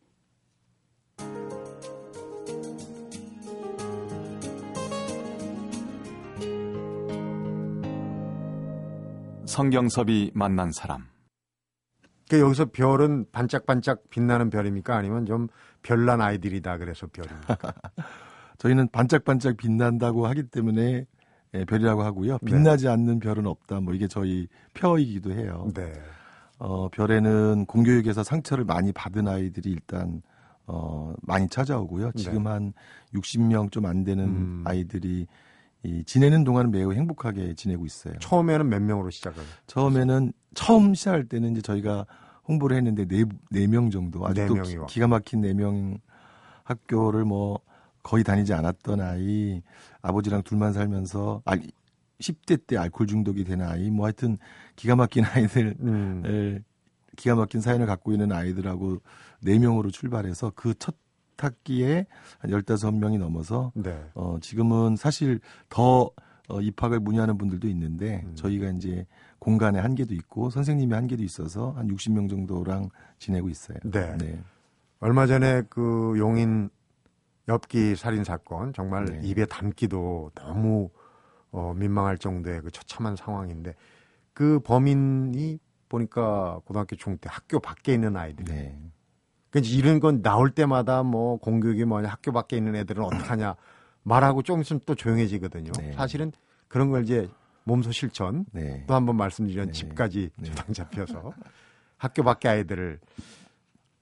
성경섭이 9.46 10.32
만난 10.34 10.72
사람. 10.72 11.08
그 12.30 12.40
여기서 12.40 12.66
별은 12.74 13.26
반짝반짝 13.32 14.10
빛나는 14.10 14.50
별입니까? 14.50 14.96
아니면 14.96 15.26
좀 15.26 15.48
별난 15.84 16.22
아이들이다 16.22 16.78
그래서 16.80 17.08
별입니까? 17.08 17.58
저희는 18.58 18.90
반짝반짝 18.90 19.58
빛난다고 19.58 20.28
하기 20.28 20.44
때문에 20.44 21.06
예, 21.56 21.66
별이라고 21.66 22.02
하고요. 22.04 22.38
네. 22.42 22.46
빛나지 22.52 22.88
않는 22.88 23.20
별은 23.20 23.46
없다. 23.46 23.80
뭐 23.82 23.94
이게 23.94 24.08
저희 24.08 24.48
표이기도 24.74 25.32
해요. 25.34 25.70
네. 25.76 25.94
어, 26.58 26.90
별에는 26.90 27.66
공교육에서 27.66 28.24
상처를 28.24 28.64
많이 28.66 28.92
받은 28.92 29.28
아이들이 29.28 29.72
일단 29.72 30.22
어, 30.66 31.14
많이 31.22 31.48
찾아오고요. 31.50 32.14
지금 32.14 32.48
한 32.48 32.74
60명 33.14 33.72
좀 33.72 33.86
안 33.86 34.04
되는 34.04 34.26
네. 34.26 34.32
음. 34.32 34.64
아이들이 34.66 35.28
이 35.84 36.04
지내는 36.06 36.44
동안 36.46 36.72
매우 36.72 36.94
행복하게 36.94 37.54
지내고 37.56 37.86
있어요. 37.86 38.14
처음에는 38.20 38.70
몇 38.70 38.82
명으로 38.82 39.10
시작을? 39.10 39.44
처음에는 39.68 40.32
처음 40.56 40.94
시작할 40.94 41.26
때는 41.26 41.52
이제 41.52 41.62
저희가 41.62 42.06
홍보를 42.48 42.78
했는데 42.78 43.06
네 43.06 43.26
네 43.52 43.68
명 43.68 43.90
정도 43.92 44.26
아직도 44.26 44.54
네 44.54 44.62
명이요. 44.62 44.86
기, 44.86 45.00
가 45.02 45.08
막힌 45.08 45.42
네 45.42 45.54
명 45.54 45.98
학교를 46.64 47.26
뭐 47.26 47.60
거의 48.04 48.24
다니지 48.24 48.54
않았던 48.54 49.02
아이 49.02 49.62
아버지랑 50.02 50.44
둘만 50.44 50.74
살면서 50.74 51.42
알 51.46 51.62
10대 52.20 52.68
때 52.68 52.78
알코올 52.78 53.08
중독이 53.08 53.44
된 53.44 53.62
아이 53.62 53.90
뭐 53.90 54.06
하여튼 54.06 54.38
기가 54.76 54.96
막힌 54.96 55.26
아이들 55.26 55.76
음. 55.80 56.24
을 56.26 56.64
기가 57.16 57.36
막힌 57.36 57.62
사연을 57.62 57.86
갖고 57.86 58.12
있는 58.12 58.32
아이들하고 58.32 59.02
네 59.42 59.60
명으로 59.60 59.92
출발해서 59.92 60.52
그첫 60.52 60.96
학기에 61.38 62.06
한 62.40 62.52
15명이 62.52 63.20
넘어서 63.20 63.72
네. 63.76 64.00
어, 64.14 64.38
지금은 64.40 64.96
사실 64.96 65.40
더 65.70 66.10
어, 66.50 66.62
입학을 66.62 67.00
문의하는 67.00 67.38
분들도 67.38 67.68
있는데 67.70 68.22
음. 68.26 68.36
저희가 68.36 68.70
이제 68.70 69.06
공간에 69.40 69.80
한계도 69.80 70.14
있고 70.14 70.50
선생님의 70.50 70.96
한계도 70.96 71.24
있어서 71.24 71.72
한 71.72 71.88
60명 71.88 72.30
정도랑 72.30 72.90
지내고 73.18 73.50
있어요. 73.50 73.78
네. 74.18 74.40
얼마 75.00 75.26
전에 75.26 75.64
그 75.70 76.16
용인 76.18 76.70
엽기 77.48 77.96
살인 77.96 78.24
사건 78.24 78.74
정말 78.74 79.06
네. 79.06 79.20
입에 79.24 79.46
담기도 79.46 80.32
너무 80.36 80.90
어, 81.52 81.74
민망할 81.76 82.18
정도의 82.18 82.62
그 82.62 82.72
처참한 82.72 83.16
상황인데 83.16 83.76
그 84.34 84.60
범인이 84.62 85.60
보니까 85.90 86.60
고등학교 86.66 86.96
중 86.96 87.18
때 87.18 87.30
학교 87.32 87.60
밖에 87.60 87.94
있는 87.94 88.16
아이들. 88.18 88.46
네. 88.46 88.80
그러니까 89.52 89.72
이런 89.72 90.00
건 90.00 90.22
나올 90.24 90.50
때마다 90.50 91.04
뭐 91.04 91.38
공교육이 91.38 91.86
뭐냐 91.86 92.10
학교 92.10 92.32
밖에 92.32 92.58
있는 92.58 92.76
애들은 92.76 93.04
어떡하냐 93.04 93.56
말하고 94.02 94.42
좀 94.42 94.62
있으면 94.62 94.80
또 94.86 94.96
조용해지거든요. 94.96 95.72
네. 95.78 95.94
사실은 95.94 96.32
그런 96.68 96.90
걸 96.90 97.04
이제 97.04 97.30
몸소 97.66 97.92
실천 97.92 98.46
네. 98.52 98.84
또 98.88 98.96
한번 98.96 99.16
말씀드린 99.18 99.68
네. 99.68 99.72
집까지 99.72 100.32
네. 100.38 100.46
조당 100.46 100.74
잡혀서 100.74 101.34
학교 101.98 102.24
밖에 102.24 102.50
아이들을 102.50 103.00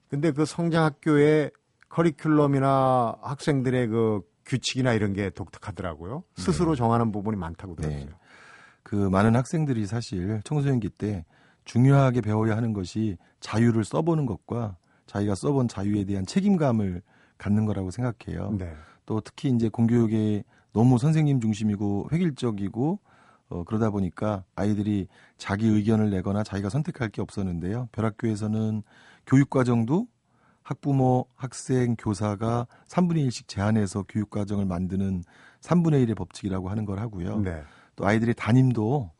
근데 0.10 0.32
그 0.32 0.46
성장학교의 0.46 1.52
커리큘럼이나 1.92 3.20
학생들의 3.22 3.88
그 3.88 4.22
규칙이나 4.46 4.94
이런 4.94 5.14
게 5.14 5.30
독특하더라고요. 5.30 6.24
스스로 6.36 6.76
정하는 6.76 7.12
부분이 7.12 7.38
많다고 7.38 7.76
네. 7.76 7.82
들었어요. 7.82 8.10
그 8.84 8.96
많은 8.96 9.36
학생들이 9.36 9.86
사실 9.86 10.42
청소년기 10.44 10.90
때 10.90 11.26
중요하게 11.66 12.22
배워야 12.22 12.58
하는 12.58 12.74
것이 12.74 13.18
자유를 13.40 13.84
써보는 13.84 14.26
것과 14.26 14.78
자기가 15.06 15.36
써본 15.36 15.68
자유에 15.68 16.06
대한 16.06 16.26
책임감을 16.26 17.02
갖는 17.38 17.66
거라고 17.66 17.92
생각해요. 17.92 18.56
네. 18.58 18.74
또 19.06 19.22
특히 19.22 19.50
이제 19.50 19.70
공교육에 19.70 20.44
너무 20.74 20.98
선생님 20.98 21.40
중심이고 21.42 22.10
획일적이고 22.12 23.00
어, 23.50 23.64
그러다 23.66 23.90
보니까 23.90 24.46
아이들이 24.56 25.08
자기 25.38 25.68
의견을 25.68 26.10
내거나 26.10 26.44
자기가 26.44 26.70
선택할 26.70 27.10
게 27.10 27.22
없었는데요. 27.22 27.90
별학교에서는 27.92 28.82
교육 29.28 29.50
과정도 29.50 30.08
학부모, 30.64 31.26
학생, 31.36 31.96
교사가 31.98 32.68
3분의 32.88 33.28
1씩 33.28 33.48
제한해서 33.48 34.04
교육과정을 34.08 34.66
만드는 34.66 35.24
3분의 35.62 36.06
1의 36.06 36.16
법칙이라고 36.16 36.70
하는 36.70 36.86
걸 36.86 37.00
하고요. 37.00 37.40
네. 37.40 37.64
또 37.96 38.06
아이들의 38.06 38.36
담임도 38.36 39.12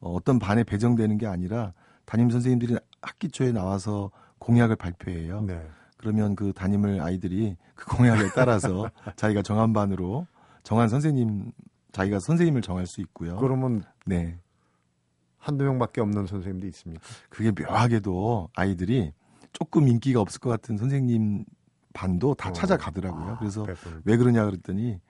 어, 0.00 0.12
어떤 0.12 0.38
반에 0.38 0.64
배정되는 0.64 1.18
게 1.18 1.26
아니라 1.26 1.72
담임 2.04 2.30
선생님들이 2.30 2.76
학기 3.02 3.28
초에 3.28 3.52
나와서 3.52 4.10
공약을 4.38 4.76
발표해요. 4.76 5.42
네. 5.42 5.66
그러면 5.96 6.36
그 6.36 6.52
담임을 6.52 7.00
아이들이 7.00 7.56
그 7.74 7.96
공약에 7.96 8.28
따라서 8.34 8.90
자기가 9.16 9.42
정한 9.42 9.72
반으로 9.72 10.26
정한 10.62 10.88
선생님 10.88 11.52
자기가 11.92 12.20
선생님을 12.20 12.62
정할 12.62 12.86
수 12.86 13.00
있고요. 13.00 13.36
그러면 13.38 13.82
네. 14.04 14.38
한두 15.38 15.64
명밖에 15.64 16.00
없는 16.00 16.26
선생님도 16.26 16.66
있습니까? 16.68 17.02
그게 17.28 17.52
묘하게도 17.52 18.50
아이들이 18.54 19.12
조금 19.58 19.88
인기가 19.88 20.20
없을 20.20 20.38
것 20.38 20.50
같은 20.50 20.76
선생님 20.76 21.44
반도 21.94 22.34
다 22.34 22.50
어. 22.50 22.52
찾아가더라고요. 22.52 23.24
아, 23.24 23.38
그래서 23.38 23.62
배분을. 23.62 24.02
왜 24.04 24.16
그러냐 24.18 24.44
그랬더니 24.44 25.00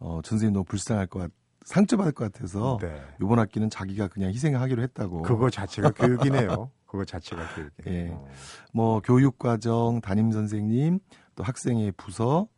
어, 0.00 0.20
전 0.22 0.32
선생님 0.32 0.52
너무 0.52 0.64
불쌍할 0.64 1.06
것 1.06 1.20
같, 1.20 1.30
상처받을 1.64 2.12
것 2.12 2.32
같아서 2.32 2.78
네. 2.82 3.00
이번 3.22 3.38
학기는 3.38 3.70
자기가 3.70 4.08
그냥 4.08 4.30
희생하기로 4.30 4.82
했다고. 4.82 5.22
그거 5.22 5.48
자체가 5.48 5.92
교육이네요. 5.92 6.70
그거 6.86 7.04
자체가 7.04 7.42
교육이에요. 7.54 8.06
예. 8.06 8.10
어. 8.12 8.26
뭐 8.72 9.00
교육 9.00 9.38
과정, 9.38 10.00
담임 10.00 10.32
선생님, 10.32 10.98
또 11.36 11.44
학생의 11.44 11.92
부서, 11.92 12.48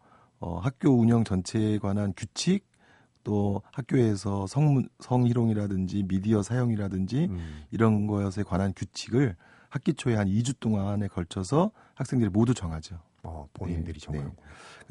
어, 0.41 0.59
학교 0.59 0.91
운영 0.91 1.25
전체에 1.25 1.79
관한 1.79 2.15
규칙, 2.17 2.67
또 3.25 3.61
학교에서 3.73 4.47
성, 4.47 4.83
성희롱이라든지 5.01 6.05
미디어 6.09 6.43
사용이라든지 6.43 7.27
음. 7.31 7.65
이런 7.71 8.07
것에 8.07 8.43
관한 8.43 8.73
규칙을 8.75 9.37
학기 9.77 9.93
초에 9.93 10.15
한 10.15 10.27
2주 10.27 10.59
동안에 10.59 11.07
걸쳐서 11.09 11.71
학생들이 11.95 12.31
모두 12.31 12.55
정하죠. 12.55 12.99
어, 13.23 13.47
본인들이 13.53 14.01
네, 14.01 14.05
정하는 14.05 14.33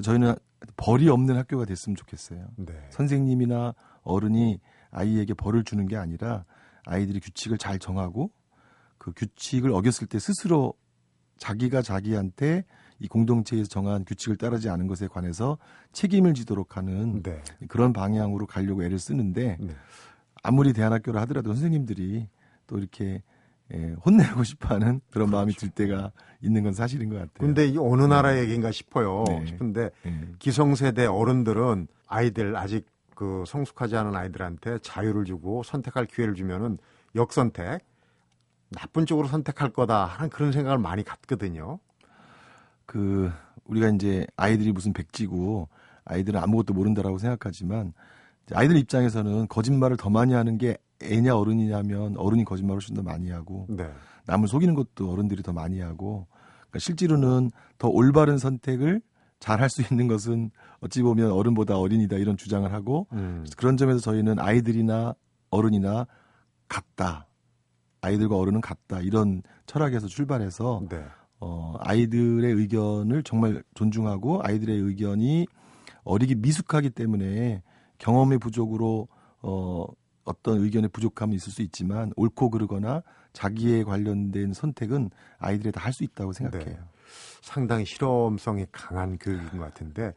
저희는 0.02 0.36
벌이 0.78 1.10
없는 1.10 1.36
학교가 1.38 1.66
됐으면 1.66 1.96
좋겠어요. 1.96 2.46
네. 2.58 2.74
선생님이나 2.92 3.74
어른이 4.04 4.60
아이에게 4.92 5.34
벌을 5.34 5.64
주는 5.64 5.88
게 5.88 5.98
아니라 5.98 6.46
아이들이 6.86 7.20
규칙을 7.20 7.58
잘 7.58 7.80
정하고 7.80 8.30
그 9.00 9.12
규칙을 9.16 9.72
어겼을 9.72 10.06
때 10.06 10.20
스스로 10.20 10.76
자기가 11.38 11.82
자기한테 11.82 12.64
이 13.00 13.08
공동체에서 13.08 13.68
정한 13.68 14.06
규칙을 14.06 14.38
따르지 14.38 14.70
않은 14.70 14.86
것에 14.86 15.08
관해서 15.08 15.58
책임을 15.94 16.36
지도록 16.36 16.78
하는 16.78 17.24
네. 17.24 17.42
그런 17.68 17.92
방향으로 17.92 18.46
가려고 18.46 18.84
애를 18.84 19.00
쓰는데 19.00 19.58
네. 19.60 19.76
아무리 20.44 20.74
대안학교를 20.74 21.20
하더라도 21.22 21.54
선생님들이 21.54 22.30
또 22.68 22.78
이렇게 22.78 23.24
예, 23.74 23.96
혼내고 24.06 24.44
싶어하는 24.44 25.02
그런 25.12 25.30
마음이 25.32 25.54
들 25.54 25.70
때가 25.70 26.12
있는 26.42 26.64
건 26.64 26.74
사실인 26.74 27.10
것 27.10 27.16
같아요. 27.16 27.34
근데 27.40 27.66
이 27.66 27.78
어느 27.78 28.04
나라 28.04 28.38
얘기인가 28.38 28.72
싶어요. 28.72 29.24
네. 29.28 29.46
싶은데 29.48 29.90
예. 30.06 30.28
기성세대 30.40 31.06
어른들은 31.06 31.88
아이들 32.08 32.56
아직 32.56 32.86
그 33.16 33.44
성숙하지 33.48 33.96
않은 33.96 34.16
아이들한테 34.16 34.80
자유를 34.80 35.26
주고 35.26 35.64
선택할 35.64 36.06
기회를 36.06 36.36
주면은 36.36 36.78
역선택 37.16 37.84
나쁜 38.70 39.06
쪽으로 39.06 39.28
선택할 39.28 39.70
거다 39.72 40.06
하는 40.06 40.30
그런 40.30 40.52
생각을 40.52 40.78
많이 40.78 41.04
갖거든요. 41.04 41.80
그 42.86 43.32
우리가 43.66 43.90
이제 43.90 44.28
아이들이 44.36 44.72
무슨 44.72 44.94
백지고 44.94 45.70
아이들은 46.04 46.40
아무것도 46.40 46.74
모른다라고 46.74 47.18
생각하지만 47.18 47.94
아이들 48.54 48.78
입장에서는 48.78 49.48
거짓말을 49.48 49.98
더 49.98 50.10
많이 50.10 50.34
하는 50.34 50.58
게 50.58 50.78
애냐 51.02 51.36
어른이냐면 51.36 52.18
어른이 52.18 52.46
거짓말을 52.46 52.76
훨씬 52.76 52.96
더 52.96 53.04
많이 53.04 53.30
하고 53.30 53.66
네. 53.70 53.90
남을 54.26 54.48
속이는 54.48 54.74
것도 54.74 55.12
어른들이 55.12 55.44
더 55.44 55.54
많이 55.54 55.80
하고 55.82 56.28
그러니까 56.62 56.80
실제로는 56.80 57.52
더 57.78 57.90
올바른 57.90 58.38
선택을 58.38 59.02
잘 59.40 59.62
할 59.62 59.70
수 59.70 59.82
있는 59.82 60.08
것은 60.08 60.50
어찌 60.80 61.02
보면 61.02 61.32
어른보다 61.32 61.78
어린이다 61.78 62.16
이런 62.16 62.38
주장을 62.38 62.72
하고 62.72 63.08
음. 63.12 63.46
그런 63.58 63.78
점에서 63.78 64.00
저희는 64.00 64.40
아이들이나 64.40 65.14
어른이나 65.52 66.08
같다 66.68 67.28
아이들과 68.02 68.38
어른은 68.38 68.62
같다 68.62 69.02
이런 69.02 69.44
철학에서 69.66 70.08
출발해서 70.08 70.84
네. 70.90 71.04
어, 71.40 71.76
아이들의 71.80 72.52
의견을 72.54 73.24
정말 73.24 73.64
존중하고 73.76 74.42
아이들의 74.44 74.80
의견이 74.80 75.48
어리기 76.04 76.36
미숙하기 76.36 76.92
때문에 76.92 77.62
경험의 77.98 78.40
부족으로 78.40 79.08
어, 79.42 79.86
어떤 80.26 80.60
의견의 80.62 80.90
부족함이 80.90 81.36
있을 81.36 81.52
수 81.54 81.62
있지만 81.62 82.12
옳고 82.16 82.50
그르거나 82.50 83.04
자기에 83.34 83.84
관련된 83.84 84.54
선택은 84.54 85.12
아이들이 85.38 85.72
다할 85.72 85.94
수 85.94 86.04
있다고 86.04 86.34
생각해요. 86.34 86.76
네. 86.76 86.80
상당히 87.42 87.86
실험성이 87.86 88.66
강한 88.72 89.18
교육인 89.20 89.48
것 89.52 89.60
같은데 89.60 90.14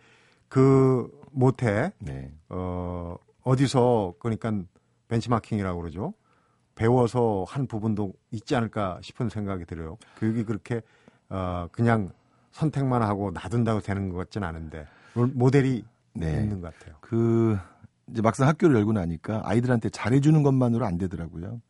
그 0.49 1.11
모태 1.31 1.93
네. 1.99 2.33
어 2.49 3.17
어디서 3.43 4.15
그러니까 4.19 4.53
벤치마킹이라고 5.09 5.81
그러죠. 5.81 6.15
배워서 6.75 7.45
한 7.49 7.67
부분도 7.67 8.15
있지 8.31 8.55
않을까 8.57 8.99
싶은 9.03 9.29
생각이 9.29 9.65
들어요. 9.67 9.99
교육이 10.19 10.45
그렇게 10.45 10.81
어 11.29 11.69
그냥 11.73 12.11
선택만 12.53 13.03
하고 13.03 13.31
놔둔다고 13.33 13.81
되는 13.81 14.09
것 14.09 14.17
같진 14.17 14.43
않은데 14.43 14.87
롤- 15.15 15.27
모델이 15.35 15.85
네. 16.15 16.41
있는 16.43 16.61
것 16.61 16.73
같아요. 16.75 16.97
그 17.01 17.59
이제 18.11 18.23
막상 18.23 18.49
학교를 18.49 18.77
열고 18.77 18.93
나니까 18.93 19.43
아이들한테 19.45 19.91
잘해주는 19.91 20.43
것만으로 20.43 20.87
안 20.87 20.99
되더라고요. 20.99 21.61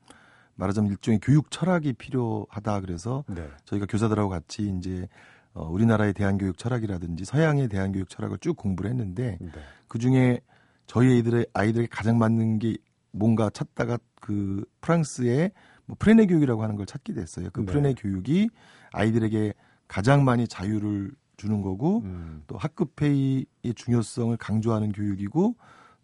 말하자면 0.57 0.91
일종의 0.91 1.21
교육 1.23 1.51
철학이 1.51 1.93
필요하다 1.95 2.81
그래서 2.81 3.25
네. 3.29 3.49
저희가 3.65 3.87
교사들하고 3.87 4.29
같이 4.29 4.75
이제 4.77 5.09
어, 5.55 5.69
우리나라의 5.69 6.15
대한교육 6.15 6.59
철학이라든지 6.59 7.25
서양의 7.25 7.69
대한교육 7.69 8.09
철학을 8.09 8.39
쭉 8.39 8.57
공부를 8.57 8.91
했는데 8.91 9.39
네. 9.41 9.51
그 9.87 9.99
중에 9.99 10.41
저희 10.87 11.15
아이들의 11.15 11.47
아이들에게 11.53 11.89
가장 11.91 12.19
맞는 12.19 12.59
게 12.59 12.77
뭔가 13.13 13.51
찾다가 13.51 13.99
그 14.21 14.65
프랑스의 14.81 15.53
뭐 15.87 15.97
프레네 15.99 16.27
교육이라고 16.27 16.63
하는 16.63 16.77
걸 16.77 16.87
찾게 16.87 17.15
됐어요. 17.15 17.51
그 17.53 17.61
네. 17.61 17.67
프레네 17.67 17.95
교육이 17.95 18.51
아이들에게 18.93 19.55
가장 19.87 20.25
많이 20.25 20.47
자유를 20.47 21.13
주는 21.37 21.63
거고 21.63 22.01
음. 22.01 22.43
또 22.47 22.59
학급 22.59 23.01
회의의 23.01 23.47
중요성을 23.75 24.37
강조하는 24.37 24.93
교육이고 24.93 25.57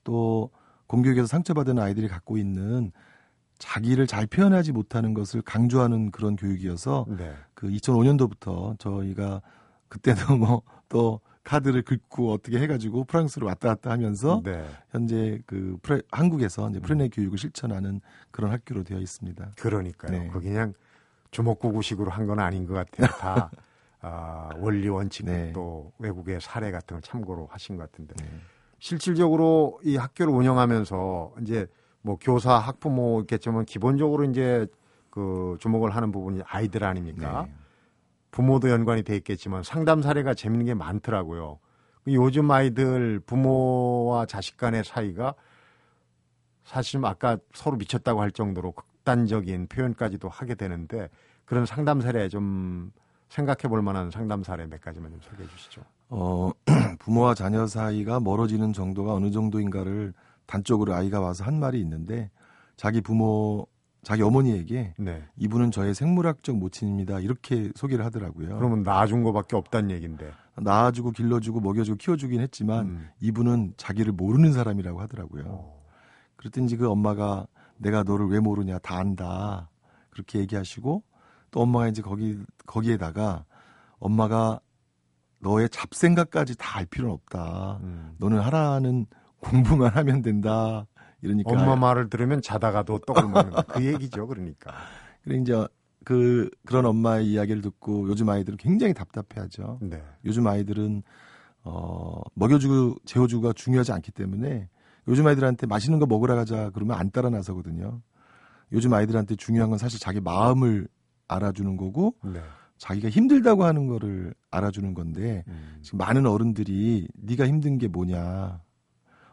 또 0.05 0.51
공교육에서 0.87 1.27
상처받은 1.27 1.79
아이들이 1.79 2.09
갖고 2.09 2.39
있는 2.39 2.93
자기를 3.59 4.07
잘 4.07 4.27
표현하지 4.27 4.73
못하는 4.73 5.15
것을 5.15 5.43
강조하는 5.43 6.11
그런 6.11 6.37
교육이어서 6.37 7.07
네. 7.17 7.35
그 7.55 7.69
2005년도부터 7.69 8.79
저희가 8.79 9.43
그때도 9.89 10.37
뭐 10.37 10.63
또 10.89 11.21
카드를 11.43 11.83
긁고 11.83 12.33
어떻게 12.33 12.59
해가지고 12.61 13.05
프랑스로 13.05 13.47
왔다 13.47 13.69
갔다 13.69 13.91
하면서 13.91 14.41
네. 14.45 14.65
현재 14.91 15.41
그 15.45 15.77
프레, 15.83 16.01
한국에서 16.13 16.71
이제 16.71 16.79
프레네 16.79 17.09
교육을 17.09 17.37
실천하는 17.37 18.01
그런 18.31 18.53
학교로 18.53 18.85
되어 18.85 18.99
있습니다. 18.99 19.53
그러니까요. 19.59 20.11
네. 20.23 20.29
그게 20.29 20.51
그냥 20.51 20.73
주먹구구식으로 21.33 22.11
한 22.13 22.27
건 22.27 22.39
아닌 22.39 22.65
것 22.67 22.75
같아요. 22.75 23.09
다 23.19 23.51
아, 24.01 24.51
원리 24.59 24.89
원칙 24.89 25.27
네. 25.27 25.53
또 25.53 25.93
외국의 25.99 26.41
사례 26.41 26.71
같은 26.71 26.95
걸 26.95 27.03
참고로 27.03 27.49
하신 27.51 27.77
것 27.77 27.91
같은데 27.91 28.15
네. 28.23 28.29
실질적으로 28.85 29.81
이 29.83 29.97
학교를 29.97 30.31
운영하면서 30.31 31.37
이제 31.41 31.67
뭐 32.03 32.19
교사 32.21 32.59
학부모 32.59 33.23
있겠지만 33.23 33.65
기본적으로 33.65 34.25
이제 34.25 34.67
그 35.09 35.57
주목을 35.59 35.97
하는 35.97 36.13
부분이 36.13 36.43
아이들 36.45 36.85
아닙니까? 36.85 37.47
네. 37.47 37.55
부모도 38.31 38.69
연관이 38.69 39.03
돼 39.03 39.17
있겠지만 39.17 39.63
상담 39.63 40.03
사례가 40.03 40.35
재밌는 40.35 40.67
게 40.67 40.75
많더라고요. 40.75 41.61
요즘 42.09 42.51
아이들 42.51 43.21
부모와 43.21 44.27
자식 44.27 44.59
간의 44.59 44.85
사이가 44.85 45.35
사실 46.65 47.03
아까 47.07 47.39
서로 47.55 47.79
미쳤다고 47.79 48.21
할 48.21 48.33
정도로 48.33 48.73
극단적인 48.73 49.69
표현까지도 49.69 50.29
하게 50.29 50.57
되는데 50.57 51.09
그런 51.47 51.65
상담 51.65 52.03
사례 52.03 52.29
좀 52.29 52.93
생각해 53.31 53.71
볼 53.71 53.81
만한 53.81 54.11
상담 54.11 54.43
사례 54.43 54.67
몇 54.67 54.83
가지만 54.83 55.11
좀 55.11 55.21
소개해 55.23 55.49
주시죠. 55.49 55.81
어, 56.09 56.51
부모와 57.01 57.35
자녀 57.35 57.67
사이가 57.67 58.21
멀어지는 58.21 58.73
정도가 58.73 59.15
어느 59.15 59.31
정도인가를 59.31 60.15
단적으로 60.47 60.95
아이가 60.95 61.21
와서 61.21 61.45
한 61.45 61.59
말이 61.59 61.81
있는데 61.81 62.31
자기 62.77 63.01
부모, 63.01 63.67
자기 64.03 64.23
어머니에게 64.23 64.95
네. 64.99 65.23
이분은 65.37 65.71
저의 65.71 65.95
생물학적 65.95 66.57
모친입니다. 66.57 67.21
이렇게 67.21 67.71
소개를 67.75 68.05
하더라고요. 68.05 68.57
그러면 68.57 68.83
낳아준 68.83 69.23
거밖에 69.23 69.57
없다는 69.57 69.91
얘기인데. 69.91 70.31
낳아주고 70.57 71.11
길러주고 71.13 71.61
먹여주고 71.61 71.97
키워주긴 71.97 72.41
했지만 72.41 72.87
음. 72.87 73.09
이분은 73.21 73.75
자기를 73.77 74.13
모르는 74.13 74.53
사람이라고 74.53 75.01
하더라고요. 75.01 75.45
어. 75.47 75.85
그랬더니 76.37 76.77
그 76.77 76.89
엄마가 76.89 77.47
내가 77.79 78.03
너를 78.03 78.29
왜 78.29 78.39
모르냐 78.39 78.79
다 78.79 78.99
안다 78.99 79.71
그렇게 80.11 80.39
얘기하시고 80.41 81.03
또 81.51 81.61
엄마가 81.61 81.89
이제 81.89 82.03
거기 82.03 82.39
거기에다가 82.67 83.45
엄마가 83.99 84.61
너의 85.45 85.69
잡생각까지 85.71 86.57
다 86.57 86.79
알 86.79 86.87
필요는 86.87 87.15
없다. 87.15 87.79
음. 87.83 88.15
너는 88.19 88.41
하라는 88.41 89.07
공부만 89.39 89.93
하면 89.93 90.23
된다. 90.23 90.87
이러니까 91.23 91.51
엄마 91.53 91.77
말을 91.77 92.11
들으면 92.11 92.41
자다가도 92.43 92.99
떡을 93.01 93.23
먹는 93.29 93.51
거. 93.51 93.63
그 93.63 93.85
얘기죠. 93.85 94.27
그러니까. 94.27 94.73
그래 95.23 95.39
이제 95.39 95.67
그 96.05 96.51
그런 96.67 96.85
엄마의 96.87 97.27
이야기를 97.31 97.63
듣고 97.63 98.09
요즘 98.09 98.29
아이들은 98.29 98.59
굉장히 98.59 98.93
답답해하죠. 98.95 99.79
네. 99.83 100.03
요즘 100.25 100.47
아이들은 100.47 101.03
어 101.63 102.21
먹여주고 102.35 102.97
재워주고가 103.07 103.53
중요하지 103.55 103.93
않기 103.93 104.11
때문에 104.13 104.69
요즘 105.09 105.27
아이들한테 105.27 105.67
맛있는 105.67 105.99
거 105.99 106.07
먹으러 106.07 106.35
가자 106.35 106.71
그러면 106.75 106.99
안 106.99 107.11
따라 107.11 107.31
나서거든요. 107.31 108.01
요즘 108.73 108.93
아이들한테 108.93 109.37
중요한 109.37 109.71
건 109.71 109.79
사실 109.79 109.99
자기 110.01 110.21
마음을 110.21 110.89
알아주는 111.29 111.77
거고 111.77 112.17
네. 112.25 112.41
자기가 112.79 113.09
힘들다고 113.09 113.65
하는 113.65 113.87
거를 113.87 114.35
알아주는 114.51 114.95
건데 114.95 115.45
음. 115.49 115.79
지금 115.83 115.99
많은 115.99 116.27
어른들이 116.27 117.09
네가 117.15 117.47
힘든 117.47 117.79
게 117.79 117.89
뭐냐 117.89 118.61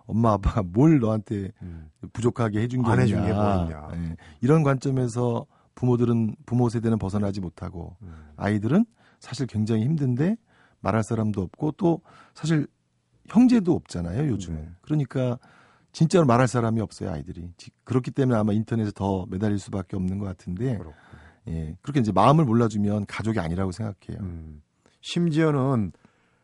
엄마 0.05 0.33
아빠가 0.33 0.61
뭘 0.63 0.99
너한테 0.99 1.51
음. 1.61 1.89
부족하게 2.13 2.61
해준 2.61 2.83
게안 2.83 3.07
있냐, 3.07 3.21
해준 3.21 3.25
게뭐 3.33 3.63
있냐. 3.63 3.89
예, 3.95 4.15
이런 4.41 4.63
관점에서 4.63 5.45
부모들은 5.75 6.35
부모 6.45 6.69
세대는 6.69 6.99
벗어나지 6.99 7.39
못하고 7.41 7.95
음. 8.01 8.13
아이들은 8.35 8.85
사실 9.19 9.47
굉장히 9.47 9.83
힘든데 9.85 10.35
말할 10.81 11.03
사람도 11.03 11.41
없고 11.41 11.73
또 11.73 12.01
사실 12.33 12.67
형제도 13.27 13.73
없잖아요 13.73 14.27
요즘은 14.31 14.59
네. 14.61 14.69
그러니까 14.81 15.37
진짜로 15.93 16.25
말할 16.25 16.47
사람이 16.47 16.81
없어요 16.81 17.11
아이들이 17.11 17.51
지- 17.57 17.69
그렇기 17.83 18.11
때문에 18.11 18.37
아마 18.37 18.51
인터넷에 18.53 18.91
더 18.93 19.25
매달릴 19.29 19.59
수밖에 19.59 19.95
없는 19.95 20.17
것 20.17 20.25
같은데 20.25 20.77
그렇군요. 20.77 20.95
예 21.47 21.75
그렇게 21.81 21.99
이제 21.99 22.11
마음을 22.11 22.45
몰라주면 22.45 23.05
가족이 23.07 23.39
아니라고 23.39 23.71
생각해요 23.71 24.19
음. 24.21 24.61
심지어는 25.01 25.91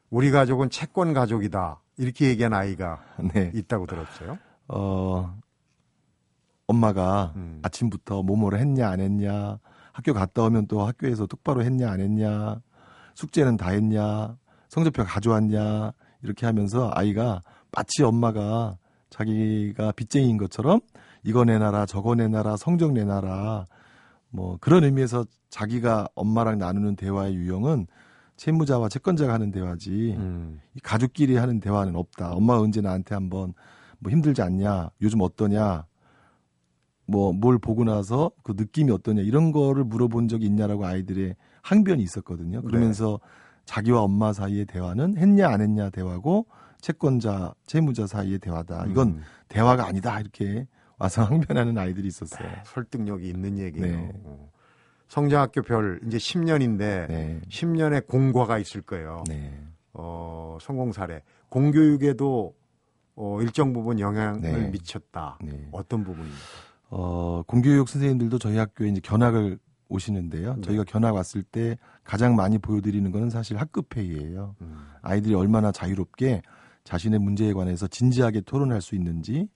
우리 0.09 0.31
가족은 0.31 0.69
채권 0.69 1.13
가족이다. 1.13 1.81
이렇게 1.97 2.27
얘기한 2.29 2.53
아이가 2.53 3.03
네 3.33 3.51
있다고 3.53 3.85
들었어요. 3.85 4.37
어, 4.67 5.37
엄마가 6.67 7.33
음. 7.35 7.59
아침부터 7.63 8.23
뭐뭐를 8.23 8.59
했냐 8.59 8.89
안 8.89 8.99
했냐 8.99 9.59
학교 9.93 10.13
갔다 10.13 10.43
오면 10.43 10.67
또 10.67 10.85
학교에서 10.85 11.25
똑바로 11.25 11.63
했냐 11.63 11.89
안 11.89 11.99
했냐 12.01 12.61
숙제는 13.15 13.57
다 13.57 13.69
했냐 13.69 14.37
성적표 14.69 15.05
가져왔냐 15.05 15.93
이렇게 16.21 16.45
하면서 16.45 16.91
아이가 16.93 17.41
마치 17.71 18.03
엄마가 18.03 18.77
자기가 19.09 19.93
빚쟁이인 19.93 20.37
것처럼 20.37 20.81
이거 21.23 21.45
내놔라 21.45 21.85
저거 21.85 22.15
내놔라 22.15 22.57
성적 22.57 22.91
내놔라 22.91 23.65
뭐 24.37 24.57
그런 24.61 24.83
의미에서 24.83 25.25
자기가 25.49 26.09
엄마랑 26.13 26.59
나누는 26.59 26.95
대화의 26.95 27.33
유형은 27.33 27.87
채무자와 28.35 28.87
채권자가 28.87 29.33
하는 29.33 29.49
대화지 29.49 30.13
음. 30.15 30.61
이 30.75 30.79
가족끼리 30.79 31.37
하는 31.37 31.59
대화는 31.59 31.95
없다. 31.95 32.33
엄마가 32.33 32.61
언제 32.61 32.79
나한테 32.79 33.15
한번 33.15 33.55
뭐 33.97 34.11
힘들지 34.11 34.43
않냐, 34.43 34.91
요즘 35.01 35.21
어떠냐, 35.21 35.85
뭐 37.07 37.33
뭘 37.33 37.57
보고 37.57 37.83
나서 37.83 38.29
그 38.43 38.53
느낌이 38.55 38.91
어떠냐 38.91 39.23
이런 39.23 39.51
거를 39.51 39.83
물어본 39.83 40.27
적이 40.27 40.45
있냐라고 40.45 40.85
아이들의 40.85 41.35
항변이 41.63 42.03
있었거든요. 42.03 42.61
그러면서 42.61 43.19
자기와 43.65 44.01
엄마 44.01 44.33
사이의 44.33 44.65
대화는 44.65 45.17
했냐 45.17 45.49
안 45.49 45.61
했냐 45.61 45.89
대화고 45.89 46.45
채권자 46.79 47.55
채무자 47.65 48.05
사이의 48.05 48.37
대화다. 48.37 48.85
이건 48.91 49.07
음. 49.07 49.21
대화가 49.47 49.87
아니다 49.87 50.19
이렇게 50.19 50.67
와서 50.97 51.23
항변하는 51.23 51.77
아이들이 51.77 52.07
있었어요. 52.07 52.49
설득력이 52.65 53.27
있는 53.29 53.59
얘기예요. 53.59 53.97
네. 53.97 54.11
어. 54.23 54.49
성장학교 55.07 55.61
별 55.61 56.01
이제 56.05 56.17
10년인데 56.17 57.07
네, 57.07 57.41
10년의 57.49 58.07
공과가 58.07 58.57
있을 58.57 58.81
거예요. 58.81 59.23
네, 59.27 59.57
어, 59.93 60.57
성공 60.61 60.91
사례. 60.91 61.21
공교육에도 61.49 62.53
어, 63.15 63.41
일정 63.41 63.73
부분 63.73 63.99
영향을 63.99 64.41
네. 64.41 64.69
미쳤다. 64.69 65.39
네. 65.41 65.67
어떤 65.71 66.03
부분입니까? 66.03 66.37
어, 66.89 67.41
공교육 67.47 67.87
선생님들도 67.89 68.37
저희 68.37 68.57
학교에 68.57 68.89
이제 68.89 68.99
견학을 69.01 69.57
오시는데요. 69.89 70.55
네. 70.55 70.61
저희가 70.61 70.83
견학 70.83 71.15
왔을 71.15 71.41
때 71.41 71.77
가장 72.03 72.35
많이 72.35 72.57
보여드리는 72.57 73.09
거는 73.11 73.29
사실 73.29 73.57
학급 73.57 73.95
회의예요. 73.95 74.55
음. 74.61 74.77
아이들이 75.01 75.33
얼마나 75.33 75.71
자유롭게 75.71 76.41
자신의 76.83 77.19
문제에 77.19 77.53
관해서 77.53 77.87
진지하게 77.87 78.41
토론할 78.41 78.81
수 78.81 78.95
있는지 78.95 79.47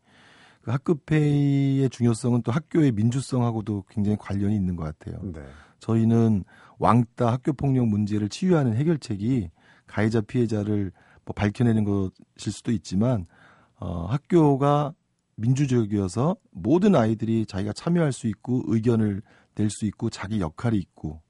그 0.61 0.71
학급 0.71 1.09
회의의 1.11 1.89
중요성은 1.89 2.43
또 2.43 2.51
학교의 2.51 2.91
민주성하고도 2.91 3.85
굉장히 3.89 4.17
관련이 4.19 4.55
있는 4.55 4.75
것 4.75 4.83
같아요. 4.83 5.19
네. 5.23 5.41
저희는 5.79 6.43
왕따 6.77 7.31
학교 7.31 7.53
폭력 7.53 7.87
문제를 7.87 8.29
치유하는 8.29 8.75
해결책이 8.75 9.49
가해자 9.87 10.21
피해자를 10.21 10.91
뭐 11.25 11.33
밝혀내는 11.33 11.83
것일 11.83 12.51
수도 12.53 12.71
있지만 12.71 13.25
어, 13.79 14.05
학교가 14.05 14.93
민주적이어서 15.35 16.35
모든 16.51 16.95
아이들이 16.95 17.45
자기가 17.45 17.73
참여할 17.73 18.11
수 18.11 18.27
있고 18.27 18.63
의견을 18.67 19.21
낼 19.55 19.69
수 19.69 19.85
있고 19.85 20.09
자기 20.09 20.39
역할이 20.39 20.77
있고 20.77 21.21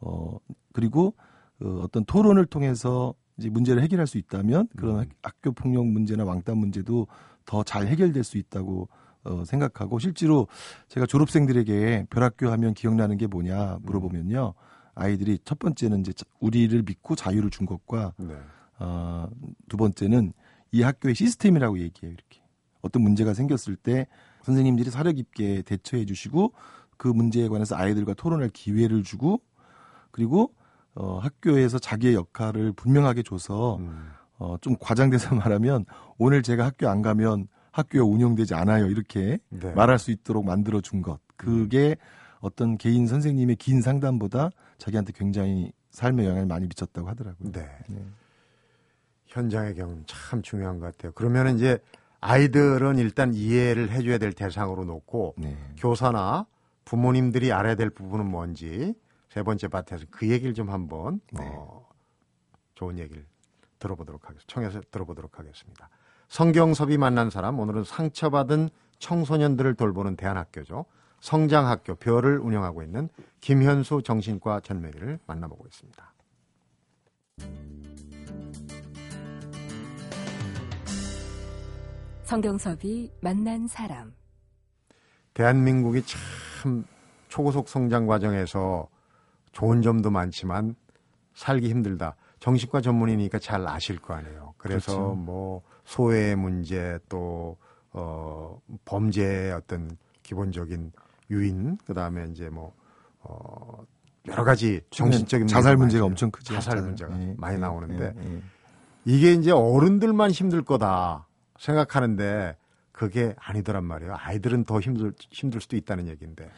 어 0.00 0.36
그리고 0.72 1.14
어, 1.62 1.80
어떤 1.84 2.04
토론을 2.04 2.46
통해서 2.46 3.14
이제 3.38 3.48
문제를 3.50 3.82
해결할 3.82 4.06
수 4.06 4.18
있다면 4.18 4.68
그런 4.76 4.94
음. 4.96 5.00
학- 5.00 5.08
학교 5.22 5.52
폭력 5.52 5.86
문제나 5.86 6.24
왕따 6.24 6.54
문제도 6.54 7.06
더 7.46 7.62
잘 7.64 7.86
해결될 7.86 8.24
수 8.24 8.38
있다고 8.38 8.88
어, 9.24 9.44
생각하고 9.44 9.98
실제로 9.98 10.48
제가 10.88 11.06
졸업생들에게 11.06 12.06
별학교 12.10 12.50
하면 12.50 12.74
기억나는 12.74 13.16
게 13.18 13.26
뭐냐 13.26 13.78
물어보면요 13.82 14.54
아이들이 14.94 15.38
첫 15.44 15.58
번째는 15.58 16.00
이제 16.00 16.12
자- 16.12 16.24
우리를 16.40 16.82
믿고 16.82 17.14
자유를 17.14 17.50
준 17.50 17.66
것과 17.66 18.12
네. 18.18 18.34
어, 18.80 19.28
두 19.68 19.76
번째는 19.76 20.32
이 20.72 20.82
학교의 20.82 21.14
시스템이라고 21.14 21.78
얘기해요 21.78 22.12
이렇게 22.12 22.42
어떤 22.80 23.02
문제가 23.02 23.32
생겼을 23.32 23.76
때 23.76 24.06
선생님들이 24.42 24.90
사려 24.90 25.12
깊게 25.12 25.62
대처해 25.62 26.04
주시고 26.04 26.52
그 26.96 27.06
문제에 27.08 27.48
관해서 27.48 27.76
아이들과 27.76 28.14
토론할 28.14 28.48
기회를 28.50 29.02
주고 29.04 29.40
그리고 30.10 30.52
어, 30.94 31.18
학교에서 31.18 31.78
자기의 31.78 32.14
역할을 32.14 32.72
분명하게 32.72 33.22
줘서 33.22 33.76
음. 33.76 34.10
어, 34.42 34.56
좀 34.60 34.76
과장돼서 34.80 35.34
말하면 35.36 35.86
오늘 36.18 36.42
제가 36.42 36.66
학교 36.66 36.88
안 36.88 37.00
가면 37.00 37.46
학교가 37.70 38.04
운영되지 38.04 38.54
않아요. 38.54 38.86
이렇게 38.86 39.38
네. 39.48 39.72
말할 39.72 39.98
수 39.98 40.10
있도록 40.10 40.44
만들어 40.44 40.80
준 40.80 41.00
것. 41.00 41.20
그게 41.36 41.96
어떤 42.40 42.76
개인 42.76 43.06
선생님의 43.06 43.56
긴 43.56 43.80
상담보다 43.80 44.50
자기한테 44.78 45.12
굉장히 45.14 45.72
삶에 45.90 46.24
영향을 46.24 46.46
많이 46.46 46.66
미쳤다고 46.66 47.08
하더라고요. 47.08 47.52
네. 47.52 47.68
네. 47.88 48.04
현장의 49.26 49.74
경험 49.74 50.02
참 50.06 50.42
중요한 50.42 50.80
것 50.80 50.86
같아요. 50.86 51.12
그러면 51.14 51.56
이제 51.56 51.78
아이들은 52.20 52.98
일단 52.98 53.32
이해를 53.32 53.90
해줘야 53.90 54.18
될 54.18 54.32
대상으로 54.32 54.84
놓고 54.84 55.36
네. 55.38 55.56
교사나 55.78 56.46
부모님들이 56.84 57.52
알아야 57.52 57.74
될 57.74 57.90
부분은 57.90 58.26
뭔지 58.26 58.94
세 59.30 59.42
번째 59.42 59.68
밭에서 59.68 60.04
그 60.10 60.28
얘기를 60.28 60.52
좀 60.52 60.68
한번 60.68 61.20
네. 61.32 61.44
어, 61.46 61.88
좋은 62.74 62.98
얘기를 62.98 63.24
들어보도록 63.82 64.28
하겠습니다. 64.28 64.52
청해서 64.52 64.80
들어보도록 64.90 65.38
하겠습니다. 65.38 65.88
성경섭이 66.28 66.96
만난 66.96 67.30
사람 67.30 67.58
오늘은 67.58 67.84
상처받은 67.84 68.70
청소년들을 68.98 69.74
돌보는 69.74 70.16
대안학교죠. 70.16 70.86
성장학교 71.20 71.96
별을 71.96 72.38
운영하고 72.38 72.82
있는 72.82 73.08
김현수 73.40 74.02
정신과 74.02 74.60
전매기를 74.60 75.18
만나보고 75.26 75.66
있습니다. 75.66 76.12
성경섭이 82.24 83.10
만난 83.20 83.66
사람. 83.66 84.14
대한민국이 85.34 86.02
참 86.06 86.84
초고속 87.28 87.68
성장 87.68 88.06
과정에서 88.06 88.88
좋은 89.52 89.82
점도 89.82 90.10
많지만 90.10 90.74
살기 91.34 91.68
힘들다. 91.68 92.16
정신과 92.42 92.80
전문이니까 92.80 93.38
잘 93.38 93.64
아실 93.68 94.00
거 94.00 94.14
아니에요. 94.14 94.54
그래서 94.58 94.96
그렇죠. 94.96 95.14
뭐 95.14 95.62
소외 95.84 96.34
문제 96.34 96.98
또 97.08 97.56
어, 97.92 98.60
범죄의 98.84 99.52
어떤 99.52 99.96
기본적인 100.24 100.90
유인 101.30 101.76
그다음에 101.86 102.26
이제 102.32 102.48
뭐 102.48 102.74
어, 103.20 103.84
여러 104.26 104.42
가지 104.42 104.80
정신적인 104.90 105.46
자살 105.46 105.76
문제가 105.76 106.04
엄청 106.04 106.32
크죠. 106.32 106.54
자살 106.54 106.78
자살. 106.78 106.84
문제가 106.84 107.20
예, 107.20 107.34
많이 107.38 107.54
예, 107.54 107.60
나오는데 107.60 108.12
예, 108.20 108.34
예. 108.34 108.42
이게 109.04 109.34
이제 109.34 109.52
어른들만 109.52 110.32
힘들 110.32 110.62
거다 110.62 111.28
생각하는데 111.60 112.56
그게 112.90 113.36
아니더란 113.38 113.84
말이에요. 113.84 114.16
아이들은 114.16 114.64
더 114.64 114.80
힘들 114.80 115.12
힘들 115.30 115.60
수도 115.60 115.76
있다는 115.76 116.08
얘기인데. 116.08 116.50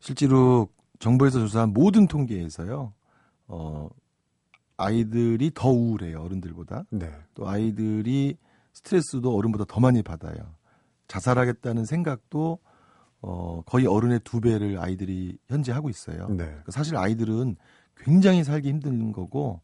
실제로 0.00 0.70
정부에서 0.98 1.40
조사한 1.40 1.74
모든 1.74 2.06
통계에서요. 2.06 2.94
어, 3.48 3.88
아이들이 4.76 5.50
더 5.54 5.70
우울해요. 5.70 6.20
어른들보다. 6.22 6.84
네. 6.90 7.10
또 7.34 7.48
아이들이 7.48 8.36
스트레스도 8.72 9.34
어른보다 9.36 9.64
더 9.66 9.80
많이 9.80 10.02
받아요. 10.02 10.36
자살하겠다는 11.08 11.84
생각도 11.84 12.58
어, 13.22 13.62
거의 13.66 13.86
어른의 13.86 14.20
두 14.24 14.40
배를 14.40 14.78
아이들이 14.78 15.38
현재 15.48 15.72
하고 15.72 15.88
있어요. 15.88 16.28
네. 16.28 16.44
그러니까 16.44 16.70
사실 16.70 16.96
아이들은 16.96 17.56
굉장히 17.96 18.44
살기 18.44 18.68
힘든 18.68 19.12
거고 19.12 19.60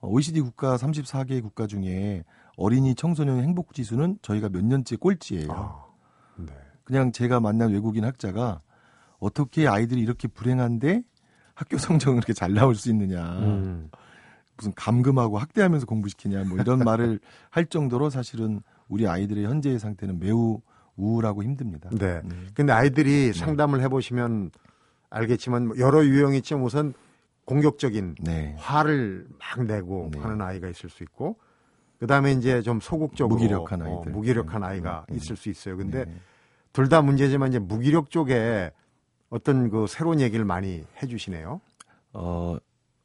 어, 0.00 0.08
OECD 0.08 0.40
국가 0.40 0.76
34개 0.76 1.40
국가 1.42 1.66
중에 1.66 2.24
어린이 2.56 2.94
청소년 2.94 3.42
행복 3.42 3.72
지수는 3.72 4.18
저희가 4.20 4.50
몇 4.50 4.64
년째 4.64 4.96
꼴찌예요. 4.96 5.50
아, 5.50 5.84
네. 6.36 6.52
그냥 6.84 7.12
제가 7.12 7.40
만난 7.40 7.72
외국인 7.72 8.04
학자가 8.04 8.60
어떻게 9.18 9.66
아이들이 9.66 10.02
이렇게 10.02 10.28
불행한데 10.28 11.02
학교 11.54 11.78
성적은 11.78 12.18
이렇게 12.18 12.32
잘 12.32 12.52
나올 12.52 12.74
수 12.74 12.90
있느냐. 12.90 13.24
음. 13.38 13.90
무슨 14.56 14.72
감금하고 14.74 15.38
학대하면서 15.38 15.86
공부시키냐 15.86 16.44
뭐 16.44 16.58
이런 16.58 16.78
말을 16.84 17.20
할 17.50 17.66
정도로 17.66 18.10
사실은 18.10 18.60
우리 18.88 19.06
아이들의 19.08 19.44
현재의 19.44 19.78
상태는 19.78 20.18
매우 20.18 20.60
우울하고 20.96 21.42
힘듭니다. 21.42 21.90
네. 21.92 22.20
네. 22.22 22.36
근데 22.54 22.72
아이들이 22.72 23.32
상담을 23.32 23.80
해보시면 23.82 24.50
알겠지만 25.10 25.68
뭐 25.68 25.78
여러 25.78 26.04
유형이 26.04 26.38
있지만 26.38 26.62
우선 26.62 26.94
공격적인 27.44 28.16
네. 28.20 28.54
화를 28.58 29.26
막 29.38 29.64
내고 29.64 30.10
네. 30.12 30.20
하는 30.20 30.40
아이가 30.40 30.68
있을 30.68 30.90
수 30.90 31.02
있고 31.02 31.36
그다음에 31.98 32.32
이제 32.32 32.62
좀 32.62 32.80
소극적으로 32.80 33.36
무기력한 33.36 33.82
어, 33.82 33.84
아이들. 33.98 34.12
무기력한 34.12 34.60
네. 34.60 34.66
아이가 34.66 35.06
네. 35.08 35.16
있을 35.16 35.36
수 35.36 35.48
있어요. 35.48 35.76
근데 35.76 36.04
네. 36.04 36.14
둘다 36.72 37.02
문제지만 37.02 37.48
이제 37.50 37.58
무기력 37.58 38.10
쪽에 38.10 38.70
어떤 39.30 39.70
그 39.70 39.86
새로운 39.88 40.20
얘기를 40.20 40.44
많이 40.44 40.84
해주시네요. 41.02 41.60
어, 42.14 42.56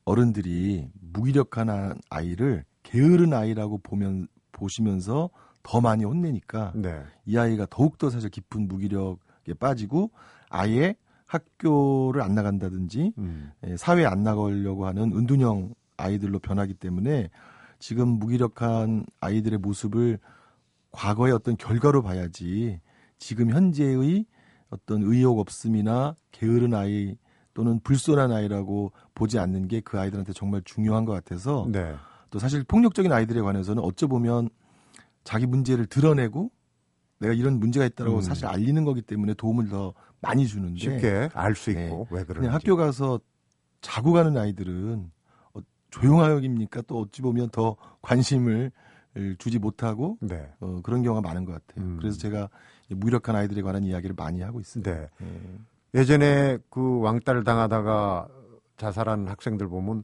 어른들이 0.07 0.89
무기력한 1.01 1.69
아- 1.69 1.93
아이를 2.09 2.63
게으른 2.83 3.33
아이라고 3.33 3.79
보면 3.79 4.27
보시면서 4.53 5.29
더 5.63 5.81
많이 5.81 6.05
혼내니까 6.05 6.71
네. 6.75 7.01
이 7.25 7.37
아이가 7.37 7.67
더욱더 7.69 8.09
사실 8.09 8.29
깊은 8.29 8.69
무기력에 8.69 9.53
빠지고 9.59 10.11
아예 10.49 10.95
학교를 11.25 12.21
안 12.21 12.35
나간다든지 12.35 13.11
음. 13.17 13.51
예, 13.65 13.75
사회에 13.75 14.05
안 14.05 14.23
나가려고 14.23 14.85
하는 14.85 15.11
은둔형 15.11 15.73
아이들로 15.97 16.39
변하기 16.39 16.75
때문에 16.75 17.29
지금 17.79 18.07
무기력한 18.07 19.05
아이들의 19.19 19.59
모습을 19.59 20.19
과거의 20.91 21.33
어떤 21.33 21.57
결과로 21.57 22.01
봐야지 22.01 22.79
지금 23.19 23.51
현재의 23.51 24.25
어떤 24.69 25.03
의욕 25.03 25.37
없음이나 25.39 26.15
게으른 26.31 26.73
아이 26.73 27.17
또는 27.57 27.79
불손한 27.79 28.31
아이라고 28.31 28.91
보지 29.15 29.39
않는 29.39 29.67
게 29.67 29.81
그 29.81 29.99
아이들한테 29.99 30.31
정말 30.31 30.61
중요한 30.63 31.05
것 31.05 31.13
같아서 31.13 31.67
네. 31.71 31.95
또 32.29 32.37
사실 32.37 32.63
폭력적인 32.63 33.11
아이들에 33.11 33.41
관해서는 33.41 33.81
어쩌 33.81 34.05
보면 34.05 34.49
자기 35.23 35.47
문제를 35.47 35.87
드러내고 35.87 36.51
내가 37.17 37.33
이런 37.33 37.59
문제가 37.59 37.85
있다라고 37.87 38.17
음. 38.17 38.21
사실 38.21 38.45
알리는 38.45 38.83
거기 38.85 39.01
때문에 39.01 39.33
도움을 39.33 39.69
더 39.69 39.95
많이 40.21 40.45
주는데 40.45 40.79
쉽게 40.79 41.29
알 41.33 41.55
수 41.55 41.71
있고 41.71 42.07
네. 42.11 42.17
왜. 42.17 42.23
그냥 42.25 42.53
학교 42.53 42.75
가서 42.75 43.19
자고 43.81 44.13
가는 44.13 44.37
아이들은 44.37 45.09
어, 45.55 45.59
조용하여입니까? 45.89 46.83
또 46.83 46.99
어찌 46.99 47.23
보면 47.23 47.49
더 47.49 47.75
관심을 48.03 48.71
주지 49.39 49.57
못하고 49.57 50.19
네. 50.21 50.47
어, 50.59 50.81
그런 50.83 51.01
경우가 51.01 51.27
많은 51.27 51.43
것 51.45 51.53
같아요. 51.53 51.85
음. 51.85 51.97
그래서 51.99 52.19
제가 52.19 52.49
이 52.91 52.93
무력한 52.93 53.35
아이들에 53.35 53.63
관한 53.63 53.83
이야기를 53.83 54.15
많이 54.15 54.41
하고 54.41 54.59
있습니다. 54.59 54.91
네. 54.91 55.09
예. 55.21 55.59
예전에 55.97 56.59
그 56.69 56.99
왕따를 57.01 57.43
당하다가 57.43 58.27
자살한 58.77 59.27
학생들 59.27 59.67
보면 59.67 60.03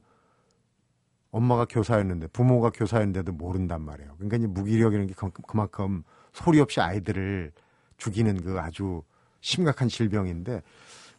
엄마가 1.30 1.66
교사였는데 1.66 2.26
부모가 2.28 2.70
교사였는데도 2.70 3.32
모른단 3.32 3.82
말이에요. 3.82 4.16
그러니까 4.18 4.48
무기력이라는 4.48 5.06
게 5.06 5.14
그- 5.14 5.30
그만큼 5.46 6.02
소리 6.32 6.60
없이 6.60 6.80
아이들을 6.80 7.52
죽이는 7.96 8.40
그 8.42 8.58
아주 8.58 9.02
심각한 9.40 9.88
질병인데 9.88 10.62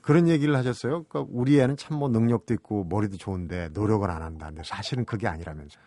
그런 0.01 0.27
얘기를 0.27 0.55
하셨어요. 0.55 1.03
그러니까 1.05 1.31
우리 1.33 1.59
애는 1.59 1.77
참 1.77 1.97
뭐 1.97 2.09
능력도 2.09 2.53
있고 2.55 2.83
머리도 2.83 3.17
좋은데 3.17 3.69
노력을 3.69 4.09
안 4.09 4.21
한다는데 4.21 4.63
사실은 4.65 5.05
그게 5.05 5.27
아니라면서요. 5.27 5.81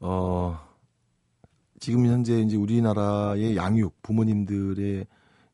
어, 0.00 0.58
지금 1.78 2.06
현재 2.06 2.40
이제 2.40 2.56
우리나라의 2.56 3.56
양육 3.56 4.02
부모님들의 4.02 5.06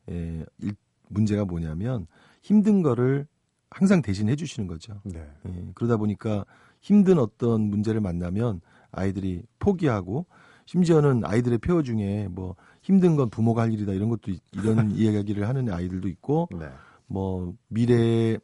에, 0.09 0.45
일, 0.59 0.75
문제가 1.07 1.45
뭐냐면 1.45 2.07
힘든 2.41 2.81
거를 2.81 3.27
항상 3.69 4.01
대신해 4.01 4.35
주시는 4.35 4.67
거죠. 4.67 4.99
네. 5.03 5.23
예, 5.47 5.65
그러다 5.75 5.97
보니까 5.97 6.45
힘든 6.81 7.19
어떤 7.19 7.61
문제를 7.61 8.01
만나면 8.01 8.61
아이들이 8.91 9.43
포기하고 9.59 10.25
심지어는 10.65 11.23
아이들의 11.25 11.57
표어 11.59 11.83
중에 11.83 12.27
뭐 12.31 12.55
힘든 12.81 13.15
건 13.15 13.29
부모가 13.29 13.63
할 13.63 13.73
일이다 13.73 13.93
이런 13.93 14.09
것도 14.09 14.31
있- 14.31 14.41
이런 14.53 14.91
이야기를 14.95 15.47
하는 15.47 15.71
아이들도 15.71 16.07
있고 16.07 16.47
네. 16.57 16.67
뭐 17.07 17.53
미래에 17.67 18.37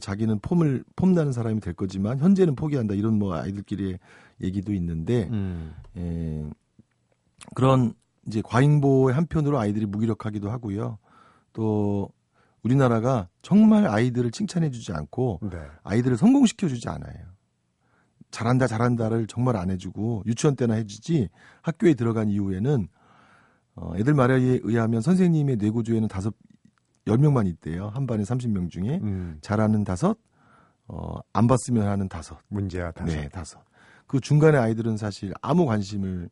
자기는 0.00 0.38
폼을 0.40 0.84
폼나는 0.96 1.32
사람이 1.32 1.60
될 1.60 1.74
거지만 1.74 2.18
현재는 2.18 2.54
포기한다 2.56 2.94
이런 2.94 3.18
뭐 3.18 3.34
아이들끼리의 3.34 3.98
얘기도 4.42 4.72
있는데 4.72 5.28
음. 5.30 5.74
예, 5.96 6.44
그런 7.54 7.92
이제 8.26 8.40
과잉보의 8.44 9.14
한편으로 9.14 9.58
아이들이 9.58 9.86
무기력하기도 9.86 10.50
하고요. 10.50 10.98
또 11.52 12.08
우리나라가 12.62 13.28
정말 13.42 13.86
아이들을 13.86 14.30
칭찬해주지 14.30 14.92
않고 14.92 15.40
네. 15.50 15.58
아이들을 15.82 16.16
성공시켜주지 16.16 16.88
않아요. 16.88 17.32
잘한다 18.30 18.66
잘한다를 18.66 19.26
정말 19.26 19.56
안 19.56 19.70
해주고 19.70 20.22
유치원 20.26 20.56
때나 20.56 20.74
해주지 20.74 21.28
학교에 21.60 21.94
들어간 21.94 22.28
이후에는 22.28 22.88
어, 23.74 23.92
애들 23.96 24.14
말에 24.14 24.60
의하면 24.62 25.00
선생님의 25.00 25.56
뇌구조에는 25.56 26.08
다섯 26.08 26.34
열 27.06 27.18
명만 27.18 27.46
있대요. 27.46 27.88
한 27.88 28.06
반에 28.06 28.22
30명 28.22 28.70
중에 28.70 29.00
음. 29.02 29.38
잘하는 29.40 29.84
다섯, 29.84 30.16
어, 30.86 31.18
안 31.32 31.46
봤으면 31.46 31.88
하는 31.88 32.08
다섯. 32.08 32.38
문제야 32.48 32.92
다섯. 32.92 33.12
네, 33.12 33.28
다섯. 33.28 33.60
그 34.06 34.20
중간에 34.20 34.56
아이들은 34.58 34.96
사실 34.96 35.32
아무 35.40 35.66
관심을 35.66 36.28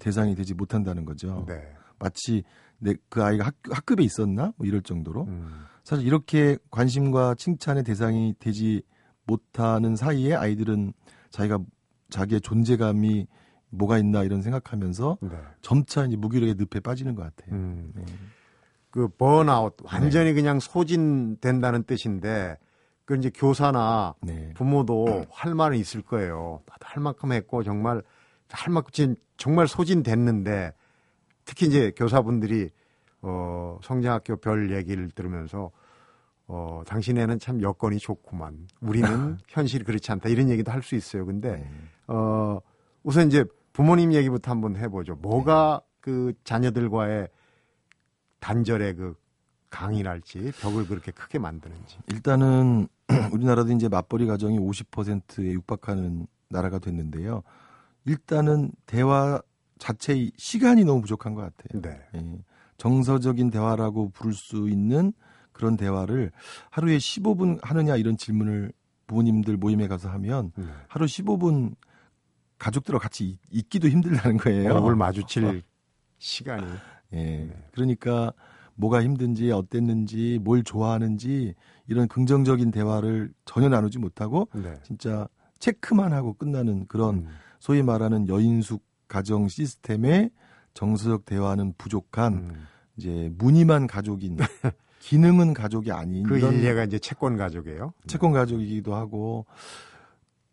대상이 0.00 0.34
되지 0.34 0.54
못한다는 0.54 1.04
거죠. 1.04 1.44
네. 1.46 1.62
마치 2.02 2.42
내 2.78 2.94
그 3.08 3.22
아이가 3.22 3.44
학, 3.46 3.54
학급에 3.70 4.02
있었나 4.02 4.52
뭐 4.56 4.66
이럴 4.66 4.82
정도로 4.82 5.24
음. 5.24 5.64
사실 5.84 6.04
이렇게 6.06 6.58
관심과 6.70 7.36
칭찬의 7.36 7.84
대상이 7.84 8.34
되지 8.40 8.82
못하는 9.24 9.94
사이에 9.94 10.34
아이들은 10.34 10.92
자기가 11.30 11.60
자기의 12.10 12.40
존재감이 12.40 13.26
뭐가 13.70 13.98
있나 13.98 14.22
이런 14.24 14.42
생각하면서 14.42 15.18
네. 15.22 15.30
점차 15.62 16.04
이제 16.04 16.16
무기력의 16.16 16.56
늪에 16.58 16.80
빠지는 16.80 17.14
것 17.14 17.22
같아요. 17.22 17.54
음. 17.54 17.92
네. 17.94 18.04
그 18.90 19.08
번아웃 19.08 19.76
완전히 19.84 20.34
그냥 20.34 20.58
소진된다는 20.60 21.84
뜻인데 21.84 22.58
그 23.04 23.16
이제 23.16 23.30
교사나 23.34 24.14
네. 24.22 24.52
부모도 24.54 25.24
할 25.30 25.54
말은 25.54 25.78
있을 25.78 26.02
거예요. 26.02 26.62
나도 26.68 26.80
할 26.84 27.02
만큼 27.02 27.32
했고 27.32 27.62
정말 27.62 28.02
할 28.50 28.72
만큼 28.72 28.90
진- 28.92 29.16
정말 29.36 29.66
소진됐는데 29.68 30.72
특히 31.44 31.66
이제 31.66 31.92
교사분들이 31.96 32.70
어 33.22 33.78
성장학교 33.82 34.36
별 34.36 34.74
얘기를 34.74 35.10
들으면서 35.10 35.70
어 36.46 36.82
당신애는 36.86 37.38
참 37.38 37.62
여건이 37.62 37.98
좋구만. 37.98 38.66
우리는 38.80 39.38
현실이 39.48 39.84
그렇지 39.84 40.10
않다. 40.12 40.28
이런 40.28 40.50
얘기도 40.50 40.72
할 40.72 40.82
수 40.82 40.94
있어요. 40.94 41.24
근데 41.24 41.52
네. 41.56 41.70
어 42.08 42.58
우선 43.02 43.28
이제 43.28 43.44
부모님 43.72 44.12
얘기부터 44.12 44.50
한번 44.50 44.76
해보죠. 44.76 45.16
뭐가 45.16 45.80
그 46.00 46.32
자녀들과의 46.44 47.28
단절의 48.40 48.94
그 48.96 49.14
강이랄지 49.70 50.52
벽을 50.60 50.86
그렇게 50.86 51.12
크게 51.12 51.38
만드는지. 51.38 51.96
일단은 52.12 52.88
우리나라도 53.32 53.72
이제 53.72 53.88
맞벌이 53.88 54.26
가정이 54.26 54.58
50%에 54.58 55.52
육박하는 55.52 56.26
나라가 56.48 56.78
됐는데요. 56.78 57.42
일단은 58.04 58.72
대화 58.84 59.40
자체의 59.86 60.30
시간이 60.36 60.84
너무 60.84 61.00
부족한 61.00 61.34
것 61.34 61.40
같아요. 61.42 61.82
네. 61.82 62.00
예. 62.14 62.38
정서적인 62.76 63.50
대화라고 63.50 64.10
부를 64.10 64.32
수 64.32 64.68
있는 64.68 65.12
그런 65.52 65.76
대화를 65.76 66.30
하루에 66.70 66.98
15분 66.98 67.58
하느냐 67.62 67.96
이런 67.96 68.16
질문을 68.16 68.72
부모님들 69.08 69.56
모임에 69.56 69.88
가서 69.88 70.08
하면 70.10 70.52
네. 70.56 70.64
하루 70.86 71.06
15분 71.06 71.74
가족들과 72.58 73.00
같이 73.00 73.26
있- 73.30 73.38
있기도 73.50 73.88
힘들다는 73.88 74.36
거예요. 74.36 74.72
얼굴 74.72 74.94
마주칠 74.94 75.62
시간이. 76.18 76.66
예. 77.14 77.50
그러니까 77.72 78.32
뭐가 78.76 79.02
힘든지 79.02 79.50
어땠는지 79.50 80.38
뭘 80.42 80.62
좋아하는지 80.62 81.54
이런 81.88 82.06
긍정적인 82.06 82.70
대화를 82.70 83.32
전혀 83.44 83.68
나누지 83.68 83.98
못하고 83.98 84.48
네. 84.54 84.74
진짜 84.84 85.26
체크만 85.58 86.12
하고 86.12 86.34
끝나는 86.34 86.86
그런 86.86 87.16
음. 87.16 87.28
소위 87.58 87.82
말하는 87.82 88.28
여인숙 88.28 88.82
가정 89.12 89.46
시스템의 89.46 90.30
정서적 90.72 91.26
대화는 91.26 91.74
부족한 91.76 92.32
음. 92.32 92.66
이제 92.96 93.30
무늬만 93.36 93.86
가족인 93.86 94.38
기능은 95.00 95.52
가족이 95.52 95.92
아닌 95.92 96.22
그 96.22 96.38
일례가 96.38 96.84
이제 96.84 96.98
채권 96.98 97.36
가족이에요. 97.36 97.92
채권 98.06 98.32
가족이기도 98.32 98.94
하고 98.94 99.44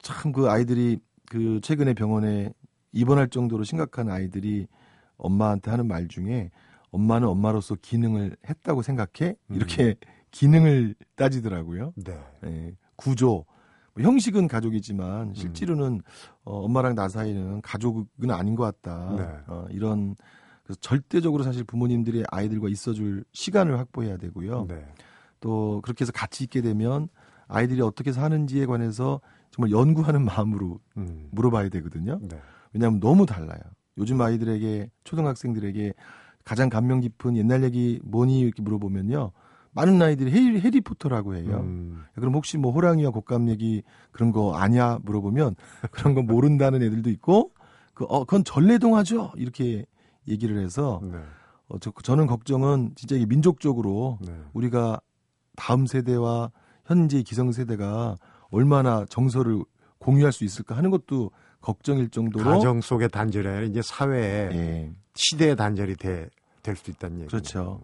참 0.01 0.33
그 0.33 0.49
아이들이 0.49 0.99
그 1.29 1.61
최근에 1.61 1.93
병원에 1.93 2.51
입원할 2.91 3.29
정도로 3.29 3.63
심각한 3.63 4.09
아이들이 4.09 4.67
엄마한테 5.15 5.71
하는 5.71 5.87
말 5.87 6.09
중에 6.09 6.51
엄마는 6.91 7.29
엄마로서 7.29 7.77
기능을 7.81 8.35
했다고 8.49 8.81
생각해 8.81 9.35
이렇게 9.51 9.95
기능을 10.31 10.95
따지더라고요. 11.15 11.93
네. 11.95 12.19
예, 12.45 12.73
구조 12.97 13.27
뭐 13.27 13.45
형식은 14.03 14.47
가족이지만 14.47 15.33
실제로는 15.33 16.01
어, 16.43 16.65
엄마랑 16.65 16.95
나 16.95 17.09
사이는 17.09 17.61
가족은 17.61 18.31
아닌 18.31 18.55
것 18.55 18.63
같다. 18.63 19.15
네. 19.15 19.27
어, 19.47 19.65
이런 19.69 20.15
그래서 20.63 20.79
절대적으로 20.81 21.43
사실 21.43 21.63
부모님들이 21.63 22.23
아이들과 22.29 22.69
있어줄 22.69 23.23
시간을 23.33 23.77
확보해야 23.79 24.17
되고요. 24.17 24.67
네. 24.67 24.85
또 25.39 25.81
그렇게 25.83 26.03
해서 26.03 26.11
같이 26.11 26.43
있게 26.43 26.61
되면 26.61 27.07
아이들이 27.47 27.81
어떻게 27.81 28.11
사는지에 28.11 28.65
관해서 28.65 29.21
정말 29.51 29.71
연구하는 29.71 30.23
마음으로 30.25 30.79
음. 30.97 31.27
물어봐야 31.31 31.69
되거든요. 31.69 32.19
네. 32.21 32.39
왜냐하면 32.73 32.99
너무 32.99 33.25
달라요. 33.25 33.59
요즘 33.97 34.21
아이들에게 34.21 34.89
초등학생들에게 35.03 35.93
가장 36.45 36.69
감명 36.69 36.99
깊은 36.99 37.35
옛날 37.35 37.63
얘기 37.63 37.99
뭐니 38.03 38.39
이렇게 38.39 38.61
물어보면요. 38.61 39.31
많은 39.71 40.01
아이들이 40.01 40.31
해리, 40.31 40.59
해리포터라고 40.61 41.35
해요. 41.35 41.61
음. 41.63 42.03
그럼 42.15 42.33
혹시 42.33 42.57
뭐 42.57 42.71
호랑이와 42.71 43.11
곶감 43.11 43.49
얘기 43.49 43.83
그런 44.11 44.31
거 44.31 44.55
아냐 44.55 44.99
물어보면 45.03 45.55
그런 45.91 46.15
거 46.15 46.21
모른다는 46.21 46.81
애들도 46.81 47.09
있고 47.11 47.51
그 47.99 48.05
어 48.07 48.23
그건 48.23 48.43
전래동화죠 48.45 49.33
이렇게 49.35 49.85
얘기를 50.27 50.57
해서 50.63 51.01
네. 51.03 51.17
어, 51.67 51.77
저, 51.79 51.91
저는 52.01 52.27
걱정은 52.27 52.93
진짜 52.95 53.15
이게 53.15 53.25
민족적으로 53.25 54.17
네. 54.21 54.33
우리가 54.53 55.01
다음 55.55 55.85
세대와 55.85 56.51
현재 56.85 57.21
기성 57.23 57.51
세대가 57.51 58.17
얼마나 58.51 59.05
정서를 59.05 59.63
공유할 59.99 60.31
수 60.31 60.45
있을까 60.45 60.77
하는 60.77 60.89
것도 60.91 61.31
걱정일 61.61 62.09
정도로 62.09 62.45
가정 62.49 62.79
속의 62.79 63.09
단절이 63.09 63.47
아니라 63.47 63.63
이제 63.65 63.81
사회의 63.83 64.55
예, 64.55 64.91
시대의 65.13 65.57
단절이 65.57 65.97
될수 66.63 66.89
있다는 66.89 67.19
얘기. 67.19 67.27
그렇죠. 67.27 67.81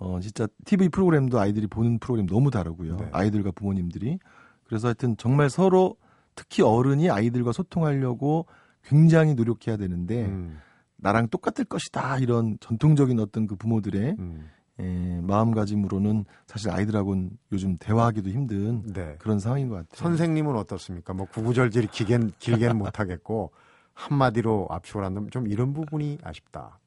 어, 0.00 0.18
진짜 0.20 0.48
TV 0.64 0.88
프로그램도 0.88 1.38
아이들이 1.38 1.66
보는 1.66 1.98
프로그램 1.98 2.26
너무 2.26 2.50
다르고요. 2.50 2.96
네. 2.96 3.08
아이들과 3.12 3.52
부모님들이. 3.52 4.18
그래서 4.64 4.88
하여튼 4.88 5.16
정말 5.16 5.50
서로 5.50 5.96
특히 6.34 6.62
어른이 6.62 7.10
아이들과 7.10 7.52
소통하려고 7.52 8.46
굉장히 8.82 9.34
노력해야 9.34 9.76
되는데 9.76 10.24
음. 10.24 10.58
나랑 10.96 11.28
똑같을 11.28 11.66
것이다 11.66 12.18
이런 12.18 12.56
전통적인 12.60 13.20
어떤 13.20 13.46
그 13.46 13.56
부모들의 13.56 14.16
음. 14.18 14.48
에, 14.78 15.20
마음가짐으로는 15.20 16.24
사실 16.46 16.70
아이들하고는 16.70 17.30
요즘 17.52 17.76
대화하기도 17.76 18.30
힘든 18.30 18.82
네. 18.94 19.16
그런 19.18 19.38
상황인 19.38 19.68
것 19.68 19.74
같아요. 19.74 19.96
선생님은 19.96 20.56
어떻습니까? 20.56 21.12
뭐 21.12 21.26
구구절절히 21.26 21.88
길겐, 21.88 22.32
길게는 22.38 22.78
못하겠고 22.78 23.52
한마디로 23.92 24.68
압축을 24.70 25.04
한다면 25.04 25.30
좀 25.30 25.46
이런 25.46 25.74
부분이 25.74 26.18
아쉽다. 26.22 26.78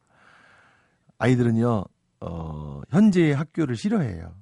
아이들은요, 1.20 1.86
어, 2.24 2.82
현재의 2.90 3.36
학교를 3.36 3.76
싫어해요. 3.76 4.36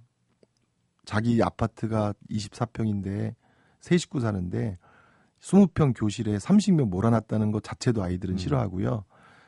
자기 1.06 1.42
아파트가 1.42 2.14
24평인데 2.30 3.36
세 3.80 3.98
식구 3.98 4.20
사는데 4.20 4.78
20평 5.42 5.94
교실에 5.96 6.38
30명 6.38 6.90
몰아놨다는 6.90 7.52
것 7.52 7.64
자체도 7.64 8.04
아이들은 8.04 8.36
음. 8.36 8.38
싫어하고요. 8.38 9.04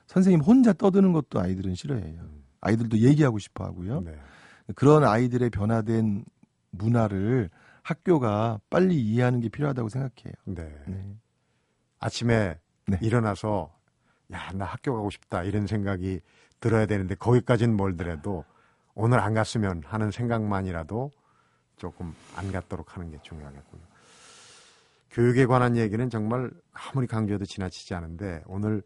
선생님 0.08 0.42
혼자 0.42 0.74
떠드는 0.74 1.14
것도 1.14 1.40
아이들은 1.40 1.76
싫어해요. 1.76 2.22
음. 2.22 2.44
아이들도 2.62 2.98
얘기하고 2.98 3.40
싶어 3.40 3.66
하고요. 3.66 4.02
네. 4.02 4.16
그런 4.76 5.04
아이들의 5.04 5.50
변화된 5.50 6.26
문화를 6.72 7.50
학교가 7.84 8.60
빨리 8.70 9.00
이해하는 9.00 9.42
게 9.42 9.50
필요하다고 9.50 9.90
생각해요. 9.90 10.34
네. 10.46 10.76
네. 10.88 11.18
아침에 12.00 12.58
네. 12.88 12.98
일어나서 13.02 13.74
야, 14.32 14.52
나 14.54 14.66
학교 14.66 14.94
가고 14.96 15.10
싶다 15.10 15.44
이런 15.44 15.68
생각이 15.68 16.22
들어야 16.64 16.86
되는데 16.86 17.14
거기까지는 17.16 17.76
멀더라도 17.76 18.46
오늘 18.96 19.20
안 19.20 19.34
갔으면 19.34 19.84
하는 19.86 20.12
생각만이라도 20.12 21.12
조금 21.76 22.16
안 22.38 22.54
갔도록 22.54 22.96
하는 22.96 23.12
게 23.12 23.20
중요하겠군요. 23.22 23.84
교육에 25.12 25.46
관한 25.46 25.76
얘기는 25.76 26.10
정말 26.10 26.50
아무리 26.72 27.06
강조해도 27.06 27.46
지나치지 27.46 27.94
않은데 27.94 28.42
오늘 28.48 28.82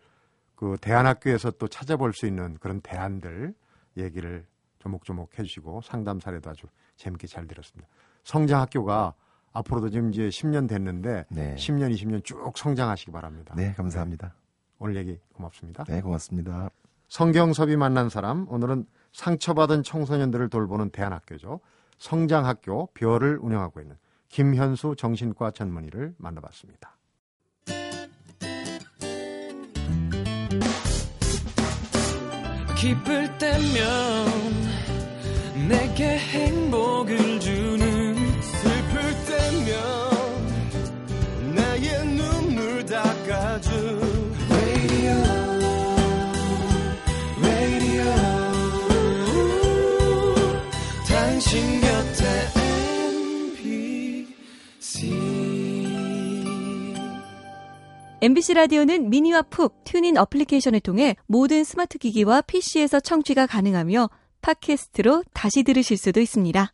그 0.55 0.75
대안학교에서 0.81 1.51
또 1.51 1.67
찾아볼 1.67 2.13
수 2.13 2.25
있는 2.25 2.57
그런 2.57 2.81
대안들 2.81 3.53
얘기를 3.95 4.45
조목조목 4.79 5.37
해주시고 5.37 5.81
상담 5.81 6.19
사례도 6.19 6.49
아주 6.49 6.65
재밌게 6.95 7.27
잘 7.27 7.45
들었습니다. 7.45 7.87
성장학교가 8.23 9.13
앞으로도 9.53 9.89
지금 9.89 10.11
이제 10.11 10.29
10년 10.29 10.67
됐는데 10.67 11.25
네. 11.29 11.55
10년, 11.55 11.93
20년 11.93 12.23
쭉 12.23 12.57
성장하시기 12.57 13.11
바랍니다. 13.11 13.53
네, 13.55 13.73
감사합니다. 13.73 14.33
오늘 14.79 14.95
얘기 14.95 15.19
고맙습니다. 15.33 15.83
네, 15.83 16.01
고맙습니다. 16.01 16.71
성경섭이 17.07 17.77
만난 17.77 18.09
사람 18.09 18.47
오늘은 18.49 18.85
상처받은 19.13 19.83
청소년들을 19.83 20.49
돌보는 20.49 20.89
대안학교죠. 20.91 21.61
성장학교 21.97 22.89
별을 22.93 23.39
운영하고 23.41 23.81
있는 23.81 23.95
김현수 24.29 24.95
정신과 24.97 25.51
전문의를 25.51 26.15
만나봤습니다. 26.17 26.97
기쁠 32.77 33.37
때면 33.39 34.27
내게 35.67 36.17
행복을 36.19 37.39
주는 37.39 38.15
슬플 38.41 39.01
때면 39.25 40.06
당신 51.47 51.79
곁에 51.79 52.25
MBC 54.67 55.13
MBC 58.19 58.53
라디오는 58.53 59.09
미니와 59.09 59.43
푹 59.43 59.85
TuneIn 59.85 60.17
어플리케이션을 60.17 60.81
통해 60.81 61.15
모든 61.25 61.63
스마트 61.63 61.99
기기와 61.99 62.41
PC에서 62.41 62.99
청취가 62.99 63.45
가능하며 63.47 64.09
팟캐스트로 64.41 65.23
다시 65.33 65.63
들으실 65.63 65.95
수도 65.95 66.19
있습니다. 66.19 66.73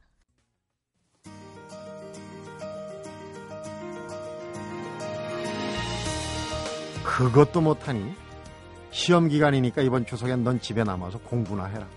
그것도 7.04 7.62
못하니 7.62 8.12
시험 8.90 9.28
기간이니까 9.28 9.84
이번 9.84 10.08
추석엔 10.08 10.44
넌 10.44 10.60
집에 10.60 10.84
남아서 10.84 11.20
공부나 11.20 11.66
해라. 11.66 11.88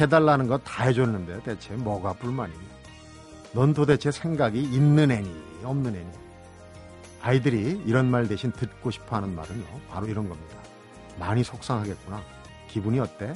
해달라는 0.00 0.46
거 0.46 0.58
다 0.58 0.84
해줬는데 0.84 1.42
대체 1.42 1.74
뭐가 1.74 2.14
불만이냐? 2.14 2.58
넌 3.52 3.74
도대체 3.74 4.10
생각이 4.10 4.62
있는 4.62 5.10
애니 5.10 5.30
없는 5.64 5.94
애니? 5.94 6.10
아이들이 7.20 7.82
이런 7.86 8.10
말 8.10 8.26
대신 8.26 8.50
듣고 8.52 8.90
싶어하는 8.90 9.34
말은요 9.34 9.64
바로 9.90 10.06
이런 10.06 10.28
겁니다. 10.28 10.56
많이 11.18 11.44
속상하겠구나. 11.44 12.20
기분이 12.68 12.98
어때? 12.98 13.34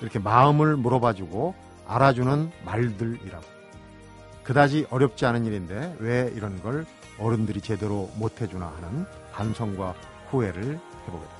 이렇게 0.00 0.18
마음을 0.18 0.76
물어봐주고 0.76 1.54
알아주는 1.86 2.50
말들이라고. 2.64 3.44
그다지 4.44 4.86
어렵지 4.90 5.26
않은 5.26 5.44
일인데 5.44 5.96
왜 5.98 6.32
이런 6.34 6.62
걸 6.62 6.86
어른들이 7.18 7.60
제대로 7.60 8.10
못해주나 8.16 8.66
하는 8.80 9.04
반성과 9.32 9.94
후회를 10.30 10.62
해보게 10.62 11.24
됩니다. 11.26 11.39